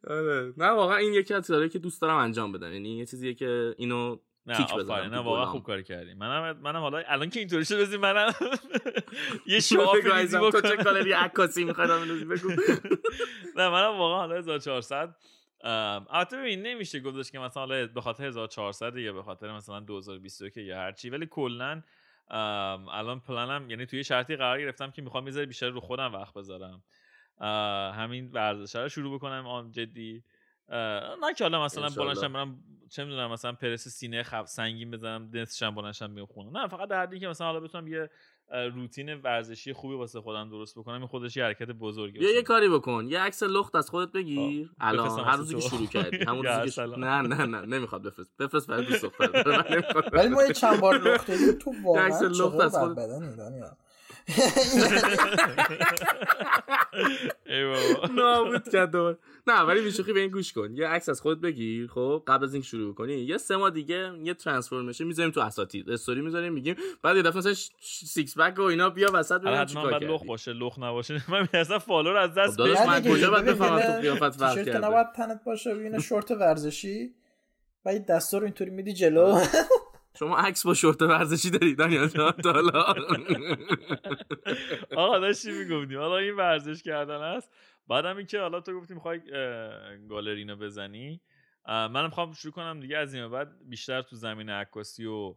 آره. 0.07 0.53
نه 0.57 0.67
واقعا 0.67 0.97
این 0.97 1.13
یکی 1.13 1.33
از 1.33 1.47
کارهایی 1.47 1.69
که 1.69 1.79
دوست 1.79 2.01
دارم 2.01 2.17
انجام 2.17 2.51
بدم. 2.51 2.73
یعنی 2.73 2.97
یه 2.97 3.05
چیزیه 3.05 3.33
که 3.33 3.75
اینو 3.77 4.17
نه 4.47 4.63
آفرین 4.63 5.09
نه 5.09 5.17
واقعا. 5.19 5.45
خوب 5.45 5.63
کاری 5.63 5.83
کردی. 5.83 6.13
منم 6.13 6.57
منم 6.57 6.79
حالا 6.79 7.03
الان 7.07 7.29
که 7.29 7.39
اینطوری 7.39 7.65
شد 7.65 7.81
بزنیم 7.81 8.01
منم 8.01 8.33
یه 9.47 9.59
بگو 9.71 9.93
ریزی 9.95 10.09
عزیزم، 10.11 10.49
تو 10.49 10.61
چه 10.61 10.67
بکنم. 10.67 10.83
گالری 10.83 11.11
عکاسی 11.11 11.63
می‌خوای 11.63 11.87
بندازی 11.87 12.25
بگو؟ 12.25 12.49
نه 13.57 13.69
منم 13.69 13.97
واقعا 13.97 14.17
حالا 14.19 14.35
1400 14.35 15.15
ام، 15.63 16.07
البته 16.09 16.37
ببین 16.37 16.61
نمیشه 16.61 16.99
گذاشت 16.99 17.31
که 17.31 17.39
مثلا 17.39 17.63
حالا 17.65 17.87
به 17.87 18.01
خاطر 18.01 18.23
1400 18.25 18.97
یا 18.97 19.13
به 19.13 19.23
خاطر 19.23 19.51
مثلا 19.51 19.79
2021 19.79 20.57
یا 20.57 20.77
هر 20.77 20.91
چی 20.91 21.09
ولی 21.09 21.25
کلا 21.25 21.81
الان 22.29 23.19
پلنم 23.19 23.69
یعنی 23.69 23.85
توی 23.85 24.03
شرطی 24.03 24.35
قرار 24.35 24.61
گرفتم 24.61 24.91
که 24.91 25.01
می‌خوام 25.01 25.23
می‌ذاره 25.23 25.45
بیشتر 25.45 25.69
رو 25.69 25.79
خودم 25.79 26.13
وقت 26.13 26.33
بذارم. 26.33 26.83
همین 27.95 28.31
ورزش 28.31 28.75
رو 28.75 28.89
شروع 28.89 29.15
بکنم 29.15 29.47
آن 29.47 29.71
جدی. 29.71 30.23
نه 30.69 31.33
که 31.37 31.43
حالا 31.43 31.65
مثلا. 31.65 31.89
بلنشم 31.89 32.33
برم 32.33 32.63
چه 32.89 33.03
می‌دونم 33.03 33.31
مثلا 33.31 33.51
پرس 33.53 33.87
سینه 33.87 34.23
خف 34.23 34.47
سنگین 34.47 34.91
بزنم 34.91 35.29
نصفشم 35.33 35.75
بلنشم 35.75 36.15
بیام 36.15 36.27
خونه. 36.27 36.61
نه 36.61 36.67
فقط 36.67 36.89
در 36.89 37.01
حدی 37.01 37.19
که 37.19 37.27
مثلا 37.27 37.47
حالا 37.47 37.59
بتونم 37.59 37.87
یه 37.87 38.09
روتین 38.75 39.13
ورزشی 39.13 39.73
خوبی 39.73 39.95
واسه 39.95 40.21
خودم 40.21 40.49
درست 40.49 40.79
بکنم 40.79 40.97
این 40.97 41.07
خودش 41.07 41.37
یه 41.37 41.43
حرکت 41.43 41.67
بزرگی 41.67 42.19
یه 42.35 42.41
کاری 42.43 42.69
بکن. 42.69 43.07
یه 43.09 43.19
عکس 43.19 43.43
لخت 43.43 43.75
از 43.75 43.89
خودت 43.89 44.11
بگیر. 44.11 44.67
خب، 44.67 44.73
الان 44.79 45.19
هر 45.19 45.35
روزی 45.37 45.55
که. 45.55 45.61
شروع 45.61 45.87
کردی. 45.87 46.17
همون 46.17 46.45
روزی 46.59 46.71
که. 46.75 46.81
نه 46.85 47.21
نه 47.21 47.45
نه. 47.45 47.61
نمی‌خواد 47.65 48.03
بفرست. 48.03 48.37
بفرست 48.39 48.67
برای 48.67 48.85
دوست 48.85 49.01
دختر. 49.05 49.27
ولی 50.13 50.27
ما 50.29 50.43
یه 50.43 50.53
چند 50.53 50.79
بار 50.79 50.97
لخت 50.97 51.31
تو 51.31 51.69
عکس 51.71 51.83
واقعا 51.83 52.07
لخت 52.07 52.33
چقدر 52.33 52.65
از 52.65 52.75
بد 52.75 52.79
خود- 52.79 53.77
نابود 58.17 58.69
کرد 58.69 58.91
دوباره. 58.91 59.17
نه 59.47 59.61
ولی 59.61 59.81
بیشوخی 59.81 60.13
به 60.13 60.19
این 60.19 60.29
گوش 60.29 60.53
کن. 60.53 60.75
یه 60.75 60.87
عکس 60.87 61.09
از 61.09 61.21
خودت 61.21 61.41
بگیر 61.41 61.87
خب 61.87 62.23
قبل 62.27 62.43
از 62.43 62.53
اینکه 62.53 62.67
شروع 62.67 62.93
کنی 62.93 63.13
یه 63.13 63.37
سه 63.37 63.57
ماه 63.57 63.69
دیگه 63.69 64.11
یه 64.23 64.33
ترانسفورمیشن 64.33 65.03
می‌ذاریم 65.03 65.31
تو 65.31 65.39
اساتید. 65.39 65.89
استوری 65.89 66.21
می‌ذاریم 66.21 66.53
میگیم. 66.53 66.75
بعد 67.03 67.15
یه 67.15 67.21
دفعه 67.21 67.37
مثلا 67.37 67.53
سیکس 67.81 68.37
بک 68.37 68.59
و 68.59 68.61
اینا 68.61 68.89
بیا 68.89 69.07
وسط 69.13 69.41
حتما 69.41 69.65
چیکار 69.65 69.91
باید 69.91 70.03
لخ 70.03 70.17
کردی. 70.17 70.27
باشه 70.27 70.53
لخ 70.53 70.79
نباشه. 70.79 71.21
من 71.31 71.47
اصلا 71.53 71.79
فالو 71.79 72.11
رو 72.11 72.17
از 72.17 72.29
خب 72.29 72.41
دست 72.41 72.57
داداش 72.57 72.77
بدم. 72.77 72.87
من 72.87 73.01
کجا 73.01 73.31
باید 73.31 73.45
ببین، 73.45 73.55
بفهمم 73.55 73.79
تو 73.81 74.01
قیافت 74.01 74.29
فرق 74.29 74.65
کرده؟ 74.65 74.77
نباید 74.87 75.07
تنت 75.15 75.43
باشه 75.45 75.75
ببینه 75.75 75.99
شورت 75.99 76.31
ورزشی. 76.31 77.13
و 77.85 77.89
این 77.89 78.05
دستا 78.09 78.37
رو 78.37 78.43
اینطوری 78.43 78.71
میدی 78.71 78.93
جلو. 78.93 79.39
شما 80.19 80.37
عکس 80.37 80.65
با 80.65 80.73
شورت 80.73 81.01
ورزشی 81.01 81.49
داری 81.49 81.75
دانیال 81.75 82.07
جان. 82.07 82.31
تا 82.31 82.53
حالا. 82.53 82.81
آقا 84.97 85.19
داشتی 85.19 85.51
می‌گفتیم؟ 85.51 85.99
حالا 85.99 86.17
این 86.17 86.35
ورزش 86.35 86.83
کردن 86.83 87.21
است. 87.21 87.53
بعدم 87.87 88.17
اینکه 88.17 88.39
حالا 88.39 88.61
تو 88.61 88.79
گفتی 88.79 88.93
می‌خوای 88.93 89.21
گالری 90.09 90.39
اینو 90.39 90.55
بزنی. 90.55 91.21
منم 91.67 92.05
می‌خوام 92.05 92.33
شروع 92.33 92.53
کنم 92.53 92.79
دیگه 92.79 92.97
از 92.97 93.13
این 93.13 93.29
بعد 93.29 93.49
بیشتر 93.69 94.01
تو 94.01 94.15
زمین 94.15 94.49
عکاسی 94.49 95.05
و 95.05 95.35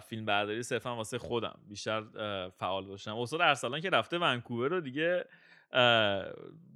فیلم 0.00 0.24
برداری 0.24 0.62
صرفا 0.62 0.96
واسه 0.96 1.18
خودم 1.18 1.58
بیشتر 1.68 2.02
فعال 2.58 2.86
باشم 2.86 3.18
استاد 3.18 3.40
ارسلان 3.40 3.80
که 3.80 3.90
رفته 3.90 4.18
ونکوور 4.18 4.68
رو 4.68 4.80
دیگه 4.80 5.24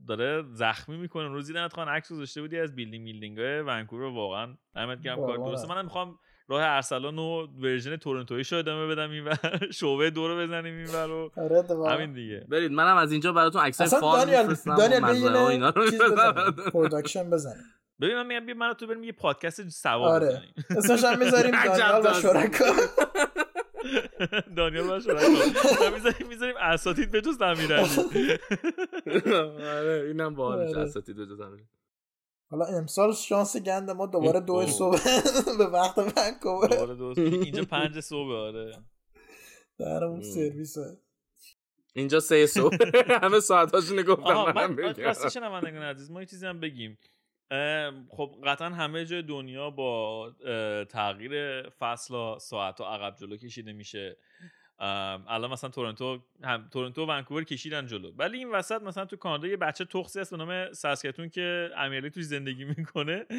داره 0.08 0.44
زخمی 0.52 0.96
می‌کنه. 0.96 1.28
روز 1.28 1.46
دیدنت 1.46 1.72
خان 1.72 1.88
عکس 1.88 2.12
گذاشته 2.12 2.40
بودی 2.40 2.58
از 2.58 2.74
بیلدینگ 2.74 3.04
میلدینگ 3.04 3.38
های 3.38 3.60
ونکوور 3.60 4.02
واقعا 4.02 4.56
دمت 4.74 5.02
گرم 5.02 5.16
کار 5.16 5.26
واقعا. 5.26 5.50
درسته. 5.50 5.68
منم 5.68 5.84
می‌خوام 5.84 6.18
راه 6.48 6.62
ارسلان 6.62 7.18
و 7.18 7.46
ورژن 7.46 7.96
تورنتویی 7.96 8.44
شو 8.44 8.56
ادامه 8.56 8.86
بدم 8.86 9.10
این 9.10 9.28
شعبه 9.78 10.10
دو 10.10 10.28
رو 10.28 10.38
بزنیم 10.38 10.76
این 10.76 10.86
رو. 10.86 11.30
آره. 11.36 11.94
همین 11.94 12.12
دیگه. 12.12 12.46
برید 12.48 12.72
منم 12.72 12.96
از 12.96 13.12
اینجا 13.12 13.32
براتون 13.32 13.62
اصلا 13.62 14.00
فال 14.00 14.54
دانیال 14.66 15.72
پروداکشن 16.72 17.30
بزنیم. 17.30 17.64
ببین 18.00 18.16
من 18.16 18.26
میگم 18.26 18.46
بیا 18.46 18.54
من 18.54 18.74
تو 18.74 18.86
بریم 18.86 19.04
یه 19.04 19.12
پادکست 19.12 19.68
سوار 19.68 20.10
آره. 20.10 20.26
بزنیم. 20.26 20.54
اسمش 20.78 21.04
هم 21.04 21.18
می‌ذاریم 21.18 21.64
دانیال 21.64 22.06
و. 22.06 22.20
شرکا. 22.20 22.64
دانیال 24.56 24.90
و 24.90 25.00
شرکا. 25.00 25.28
می‌ذاریم 25.94 26.26
می‌ذاریم 26.28 26.54
اساتید 26.60 27.10
به 27.10 27.20
جز 27.20 27.42
آره 27.42 28.40
اینم 30.06 30.34
باحالش 30.34 30.74
آره. 30.74 30.82
اساتید 30.82 31.16
به 31.16 31.26
جز. 31.26 31.40
حالا 32.52 32.64
امسال 32.64 33.12
شانس 33.12 33.56
گند 33.56 33.90
ما 33.90 34.06
دوباره 34.06 34.40
دو. 34.48 34.66
صبح 34.66 34.98
به 35.58 35.66
وقت 35.66 35.98
ونکوور 35.98 36.68
دوباره 36.68 36.94
دوست 36.94 37.18
اینجا 37.18 37.64
پنج 37.64 38.00
صبح 38.00 38.32
آره. 38.32 38.78
در 39.78 40.04
اون. 40.04 40.22
سرویسه. 40.22 40.98
اینجا 41.94 42.20
سه 42.20 42.46
صبح. 42.46 42.76
همه 43.22 43.40
ساعتاشونو 43.40 44.02
گفتم 44.02 44.52
من 44.56 44.76
بگم. 44.76 45.82
عزیز؟ 45.82 46.10
ما 46.10 46.20
یه 46.20 46.26
چیزی 46.26 46.46
هم 46.46 46.60
بگیم. 46.60 46.98
خب 48.10 48.34
قطعا 48.44 48.68
همه 48.68 49.04
جای 49.04 49.22
دنیا 49.22 49.70
با 49.70 50.30
تغییر 50.90 51.68
فصل 51.68 52.14
و 52.14 52.38
ساعت 52.38 52.80
و 52.80 52.84
عقب 52.84 53.16
جلو 53.20 53.36
کشیده 53.36 53.72
میشه. 53.72 54.16
الان 54.82 55.50
مثلا 55.50 55.70
تورنتو 55.70 56.18
هم 56.44 56.68
تورنتو 56.72 57.04
و 57.06 57.10
ونکوور 57.10 57.44
کشیدن 57.44 57.86
جلو. 57.86 58.12
ولی 58.18 58.38
این 58.38 58.50
وسط 58.50 58.82
مثلا 58.82 59.04
تو 59.04 59.16
کانادا 59.16 59.48
یه 59.48 59.56
بچه 59.56 59.84
تخصی 59.84 60.20
هست 60.20 60.30
به 60.30 60.36
نام 60.36 60.72
ساسکتون 60.72 61.28
که 61.28 61.70
امیرعلی 61.76 62.10
توش 62.10 62.24
زندگی 62.24 62.64
می‌کنه. 62.64 63.26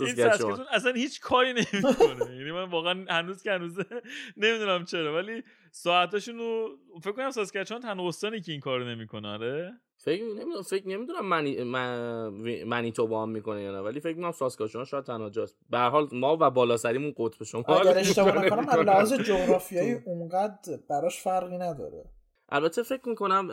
این. 0.00 0.14
ساسکتون 0.14 0.66
اصلا 0.70 0.92
هیچ 0.92 1.20
کاری 1.20 1.52
نمی‌کنه. 1.52 2.34
یعنی 2.38 2.52
من 2.52 2.64
واقعا 2.64 3.04
هنوز 3.10 3.42
که 3.42 3.52
هنوز 3.52 3.78
نمی‌دونم 4.36 4.84
چرا. 4.84 5.14
ولی 5.14 5.42
ساعتاشون 5.70 6.38
رو 6.38 6.78
فکر 7.02 7.12
کنم 7.12 7.30
ساسکچوان 7.30 7.80
تنها 7.80 8.08
استانی 8.08 8.40
که 8.40 8.52
این 8.52 8.60
کارو 8.60 8.84
نمی‌کنه 8.84 9.28
آره. 9.28 9.80
فکر 10.00 10.24
نمی‌دونم 10.24 10.62
فکر 10.62 10.88
نمی‌دونم 10.88 11.26
منی 11.26 11.64
من 11.64 12.28
منی 12.66 12.92
تو 12.92 13.06
با 13.06 13.22
هم 13.22 13.28
می‌کنه 13.28 13.62
یا 13.62 13.72
نه 13.72 13.80
ولی 13.80 14.00
فکر 14.00 14.16
می‌کنم 14.16 14.32
ساسکاچوان 14.32 14.84
شاید 14.84 15.04
تنها 15.04 15.30
جاست. 15.30 15.56
به 15.70 15.78
هر 15.78 15.88
حال 15.88 16.08
ما 16.12 16.36
و 16.40 16.50
بالا 16.50 16.76
سریمون 16.76 17.14
قطب 17.18 17.44
شما 17.44 17.62
اگر 17.62 17.98
اشتباه 17.98 18.44
نکنم 18.44 18.68
از 18.68 18.78
لحاظ 18.78 19.12
جغرافیایی 19.12 19.92
اونقدر 20.04 20.78
براش 20.88 21.20
فرقی 21.22 21.58
نداره. 21.58 22.04
البته 22.48 22.82
فکر 22.82 23.08
می‌کنم 23.08 23.48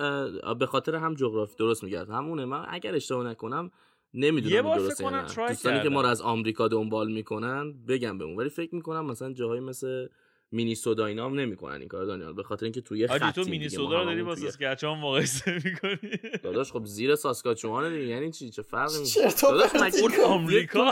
به 0.59 0.65
خاطر 0.65 0.95
هم 0.95 1.13
جغرافی 1.13 1.55
درست 1.55 1.83
میگرد. 1.83 2.09
همونه. 2.09 2.45
من 2.45 2.65
اگر 2.69 2.95
اشتباه 2.95 3.25
نکنم 3.25 3.71
نمی‌دونم 4.13 4.55
یه 4.55 4.61
بار 4.61 4.79
درسته 4.79 5.21
دوستانی 5.47 5.83
که 5.83 5.89
ما 5.89 6.01
رو. 6.01 6.07
از 6.07 6.21
آمریکا 6.21 6.67
دنبال 6.67 7.11
می‌کنن 7.11 7.73
بگم 7.87 8.17
بهمون. 8.17 8.35
ولی 8.35 8.49
فکر 8.49 8.75
می‌کنم 8.75 9.05
مثلا 9.05 9.33
جاهایی 9.33 9.61
مثل 9.61 10.07
مینیسودا 10.51 11.05
اینا 11.05 11.25
هم 11.25 11.39
نمی‌کنن 11.39 11.79
این 11.79 11.87
کار 11.87 12.05
دانیال 12.05 12.33
به 12.33 12.43
خاطر 12.43 12.65
اینکه 12.65 12.81
توی 12.81 13.05
آجی 13.05 13.31
تو 13.31 13.43
ما 13.83 13.93
رو 13.93 14.05
داری 14.05 14.23
با 14.23 14.35
ساسکچوان 14.35 14.99
مقایسه 14.99 15.61
می‌کنی؟ 15.65 16.19
داداش 16.43 16.71
خب 16.71 16.85
زیر 16.85 17.15
ساسکاچوان 17.15 17.93
دیگه 17.93 18.05
یعنی 18.05 18.31
چی؟ 18.31 18.49
چه 18.49 18.61
فرقی 18.61 18.99
می‌کنه؟ 18.99 19.33
داداش 19.41 19.75
مگه 19.75 20.23
آمریکا. 20.25 20.91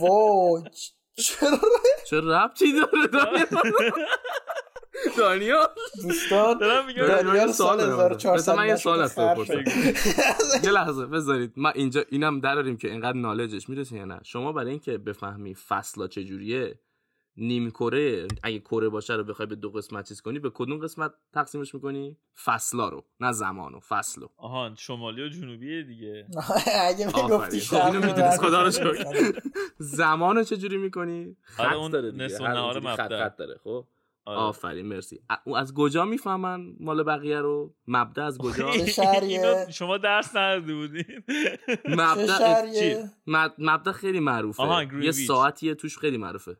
وای 0.00 0.62
چرا 1.16 1.58
چه 2.06 2.20
ربطی 2.20 2.72
داره 2.72 3.06
دانیال؟ 3.12 3.46
دانیال؟ 5.18 5.66
دوستان 6.02 6.58
دارم 6.58 6.86
میگم. 6.86 7.06
دانیال 7.06 7.52
سال 7.52 7.78
دارم. 7.78 7.92
1400 7.92 8.34
بذار 8.34 8.56
من 8.56 8.68
یه 8.68 8.76
سوال 8.76 9.00
از 9.00 9.14
تو. 9.14 9.44
یه 10.64 10.70
لحظه 10.70 11.06
بذارید. 11.06 11.52
ما 11.56 11.70
اینجا 11.70 12.04
اینم 12.08 12.40
دراریم 12.40 12.76
که 12.76 12.90
اینقدر 12.90 13.18
نالجش 13.18 13.68
می‌رسه 13.68 13.96
یا 13.96 14.04
نه. 14.04 14.20
شما 14.24 14.52
برای 14.52 14.70
اینکه 14.70 14.98
بفهمی 14.98 15.54
فصلا 15.54 16.06
چجوریه 16.06 16.80
نیم 17.36 17.70
کره 17.70 18.28
اگه 18.42 18.58
کره 18.58 18.88
باشه 18.88 19.14
رو 19.14 19.24
بخوای 19.24 19.46
به 19.46 19.54
دو 19.54 19.70
قسمت 19.70 20.08
چیز 20.08 20.20
کنی 20.20 20.38
به 20.38 20.50
کدوم 20.50 20.78
قسمت 20.78 21.12
تقسیمش 21.32 21.74
می‌کنی؟ 21.74 22.16
فصلا 22.44 22.88
رو 22.88 23.04
نه 23.20 23.32
زمانو 23.32 23.80
فصلو 23.80 24.28
آها 24.36 24.74
شمالی 24.76 25.22
و 25.22 25.28
جنوبی 25.28 25.84
دیگه. 25.84 26.26
اگه. 26.88 27.06
می‌گفتی 27.06 27.60
خب 27.60 27.86
اینو 27.86 28.06
می‌دونی، 28.06 28.36
خدا 28.36 28.62
رو. 28.62 28.70
شکر. 28.80 29.32
زمانو 29.78 30.44
چجوری 30.44 30.76
می‌کنی؟ 30.76 31.36
آره، 31.58 31.70
خط 31.70 31.92
داره 31.92 32.10
دیگه. 32.10 32.28
خط 32.96 33.36
داره 33.36 33.60
خب؟ 33.64 33.86
آره. 34.26 34.38
آفرین 34.38 34.86
مرسی. 34.86 35.20
از 35.56 35.74
کجا 35.74 36.04
می‌فهمن 36.04 36.76
مال 36.80 37.02
بقیه 37.02 37.40
رو؟ 37.40 37.74
مبدا 37.88 38.24
از 38.24 38.38
کجا؟ 38.38 38.72
شما 39.78 39.98
درس 39.98 40.36
نداده 40.36 40.74
بودین. 40.74 41.04
مبدا 41.88 43.52
مبدا 43.58 43.92
خیلی 43.92 44.20
معروفه. 44.20 44.88
یه. 45.02 45.12
ساعتیه 45.12 45.74
توش 45.74 45.98
خیلی 45.98 46.16
معروفه. 46.16 46.56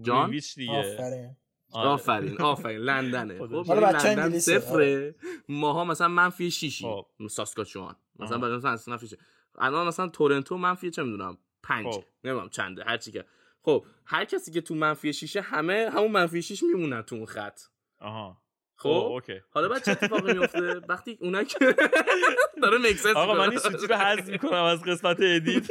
جان؟ 0.00 0.22
گرینویچ 0.22 0.54
دیگه. 0.54 0.72
آفرین. 0.72 1.36
آره. 1.72 1.88
آفرین 1.88 2.40
آفرین. 2.40 2.78
لندنه. 2.78 3.38
خب 3.40 3.52
مال 3.52 3.66
یعنی 3.66 3.80
بچه 3.80 4.08
لندن 4.08 4.22
انگلیسه. 4.22 4.58
صفره. 4.58 5.14
ماها 5.48 5.84
مثلا 5.84 6.08
منفی 6.08 6.50
شیشی 6.50 6.84
خب. 6.84 7.06
ساسکاچوان. 7.30 7.96
مثلا. 8.18 8.38
برای 8.38 8.56
مثلا 8.56 8.70
اصلا 8.70 8.94
منفی. 8.94 9.16
الان 9.58 9.86
مثلا 9.86 10.08
تورنتو 10.08 10.56
منفی 10.58 10.90
چه 10.90 11.02
می‌دونم؟ 11.02 11.38
پنج. 11.62 11.86
خب. 11.94 12.04
نمی‌دونم 12.24 12.48
چنده 12.48 12.84
هر 12.84 12.96
چی 12.96 13.12
که. 13.12 13.24
خب 13.62 13.84
هر 14.04 14.24
کسی 14.24 14.50
که 14.52 14.60
تو 14.60 14.74
منفی 14.74 15.12
شیشه 15.12 15.40
همه 15.40 15.90
همون 15.94 16.10
منفی 16.10 16.42
شیش 16.42 16.62
میمونن 16.62 17.02
تو 17.02 17.16
اون 17.16 17.26
خط. 17.26 17.60
آها. 17.98 18.42
خب؟ 18.78 18.88
اوکی. 18.88 19.40
حالا 19.50 19.68
بعد 19.68 19.84
چه 19.84 19.90
اتفاقی 19.90 20.32
میفته 20.32 20.60
وقتی 20.88 21.18
اونا 21.20 21.44
که 21.44 21.58
داره 22.62 22.78
مکسنس 22.78 23.16
آقا 23.16 23.34
من 23.34 23.50
این 23.50 23.58
سوتی 23.58 23.86
رو 23.86 23.94
حذف 23.96 24.28
می‌کنم 24.28 24.62
از 24.62 24.82
قسمت 24.82 25.16
ادیت. 25.36 25.66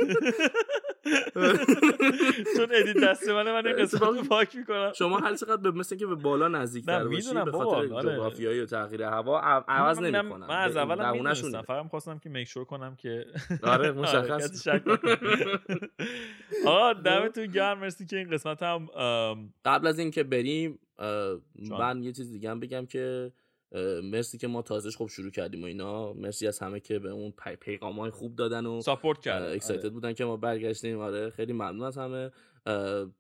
چون 2.58 2.68
ادیت 2.74 2.98
دست 3.04 3.30
منه 3.30 3.52
من 3.52 3.68
این 3.68 3.76
قسمت 3.76 4.02
رو 4.02 4.24
پاک 4.24 4.56
می‌کنم. 4.56 4.92
شما 4.96 5.18
هر 5.18 5.36
چقدر 5.36 5.58
به 5.58 5.72
مثل 5.72 5.96
که 5.96 6.06
به 6.06 6.16
بالا 6.16 6.48
نزدیک 6.48 6.86
تر 6.86 7.08
باشی 7.08 7.34
به 7.34 7.52
خاطر 7.52 7.76
آره. 7.76 7.88
جغرافیایی 7.88 8.60
و 8.60 8.66
تغییر 8.66 9.04
هوا 9.04 9.40
عوض 9.68 10.00
نمی‌کنم. 10.00 10.48
من 10.48 10.56
از 10.56 10.78
اول 10.78 11.12
می‌دونستم. 11.12 11.62
فقط 11.62 11.88
خواستم 11.88 12.20
که 12.20 12.30
میک 12.30 12.48
شور 12.48 12.66
کنم 12.66 12.96
که 12.96 13.26
آره 13.64 13.92
مشخص 14.02 14.68
آقا 16.66 16.94
دمتون 16.94 17.46
گرم. 17.46 17.80
مرسی 17.80 18.06
که 18.06 18.18
این 18.18 18.30
قسمت 18.30 18.64
هم 18.64 18.88
قبل 19.66 19.88
از 19.88 20.00
اینکه 20.00 20.24
بریم 20.24 20.80
من 21.80 22.04
یه 22.04 22.12
چیز 22.12 22.32
دیگه 22.32 22.50
هم 22.50 22.60
بگم 22.60 22.86
که 22.86 23.32
مرسی 24.04 24.38
که 24.38 24.48
ما 24.48 24.62
تازهش 24.62 24.96
خوب 24.96 25.10
شروع 25.10 25.32
کردیم 25.32 25.62
و 25.64 25.66
اینا. 25.66 26.14
مرسی 26.14 26.48
از 26.48 26.60
همه 26.60 26.80
که 26.80 27.00
به 27.00 27.10
اون 27.10 27.32
پی 27.32 27.56
پیغام 27.56 28.00
های 28.00 28.12
خوب 28.12 28.36
دادن 28.36 28.66
و 28.66 28.82
support 28.82 29.20
کردن. 29.20 29.54
excited 29.54 29.92
بودن 29.92 30.14
که 30.14 30.26
ما 30.26 30.38
برگشتیم. 30.38 31.00
آره 31.00 31.30
خیلی 31.30 31.54
ممنون 31.54 31.84
از 31.84 31.98
همه. 31.98 32.32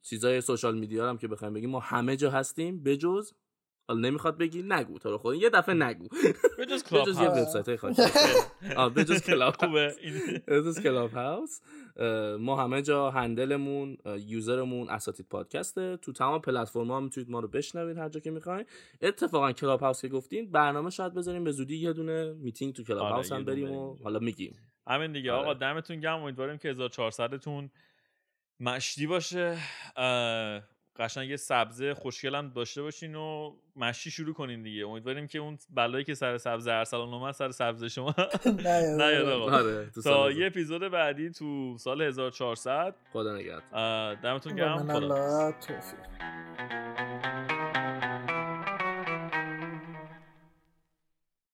چیزای 0.01 0.41
social 0.41 0.77
media 0.77 1.09
هم 1.09 1.17
که 1.17 1.27
بخوایم 1.27 1.53
بگیم 1.53 1.69
ما 1.69 1.79
همه 1.79 2.15
جا 2.15 2.31
هستیم. 2.31 2.83
بجز 2.83 3.33
حالا 3.87 3.99
نمی‌خواد 3.99 4.37
بگی 4.37 4.63
نگو 4.67 4.99
تو 4.99 5.09
رو 5.09 5.17
خود 5.17 5.35
یه 5.35 5.49
دفعه 5.49 5.75
نگو. 5.75 6.07
بجز 6.59 6.83
کلاب 6.83 7.07
یه 7.21 7.29
وبسایت 7.29 7.75
خاص 7.75 7.99
بجز 8.95 9.21
کلاب 9.21 9.55
خوبه. 9.55 9.95
بجز 10.47 10.79
کلاب 10.83 11.11
هاوس 11.11 11.59
ما 12.39 12.63
همه 12.63 12.81
جا 12.81 13.11
handle 13.11 13.69
مون 13.69 13.97
user 14.17 14.58
مون 14.58 14.89
اساتید 14.89 15.27
پادکسته. 15.29 15.97
تو 15.97 16.11
تمام 16.11 16.41
پلتفرم 16.41 16.91
ها 16.91 16.99
می‌تونید 16.99 17.29
ما 17.29 17.39
رو 17.39 17.47
بشنوید 17.47 17.97
هر 17.97 18.09
جا 18.09 18.19
که 18.19 18.31
می‌خواین. 18.31 18.65
اتفاقا 19.01 19.51
کلاب 19.51 19.79
هاوس 19.79 20.01
که 20.01 20.07
گفتین 20.07 20.51
برنامه 20.51 20.89
شاید 20.89 21.13
بذاریم 21.13 21.43
به 21.43 21.51
زودی 21.51 21.77
یه 21.77 21.93
دونه 21.93 22.33
میتینگ 22.33 22.73
تو 22.73 22.83
کلاب 22.83 23.03
آره، 23.03 23.13
هاوس 23.13 23.31
هم 23.31 23.45
بریم 23.45 23.71
و 23.71 23.95
حالا 24.03 24.19
میگیم. 24.19 24.55
همین 24.87 25.11
دیگه. 25.11 25.31
آقا 25.31 25.49
آره. 25.49 25.59
دمتون 25.59 25.99
گرم. 25.99 26.23
امیدواریم 26.23 26.57
که 26.57 26.69
1400 26.69 27.35
تون 27.37 27.69
مشتی 28.59 29.07
باشه. 29.07 29.57
قشنگ 30.99 31.29
یه 31.29 31.35
سبزه 31.37 31.93
خوشگلم 31.93 32.49
داشته 32.49 32.81
باشین 32.81 33.15
و 33.15 33.55
مشتی 33.75 34.11
شروع 34.11 34.33
کنین 34.33 34.63
دیگه. 34.63 34.87
امیدواریم 34.87 35.27
که 35.27 35.39
اون 35.39 35.57
بلایی 35.69 36.03
که 36.03 36.13
سر 36.13 36.37
سبز 36.37 36.67
ارسلان 36.67 37.13
اومد 37.13 37.33
سر 37.33 37.51
سبز 37.51 37.83
شما 37.83 38.15
نیاد 38.99 39.29
آقا. 39.29 39.51
آره، 39.51 39.89
تا 40.03 40.31
یه 40.31 40.45
اپیزود 40.47 40.81
بعدی 40.91 41.29
تو 41.29 41.77
سال 41.77 42.01
1400 42.01 42.95
خدا 43.13 43.35
نگهدار. 43.35 44.15
دمتون 44.15 44.55
گرم. 44.55 44.77
خدا 44.93 45.51
توفیق. 45.51 45.99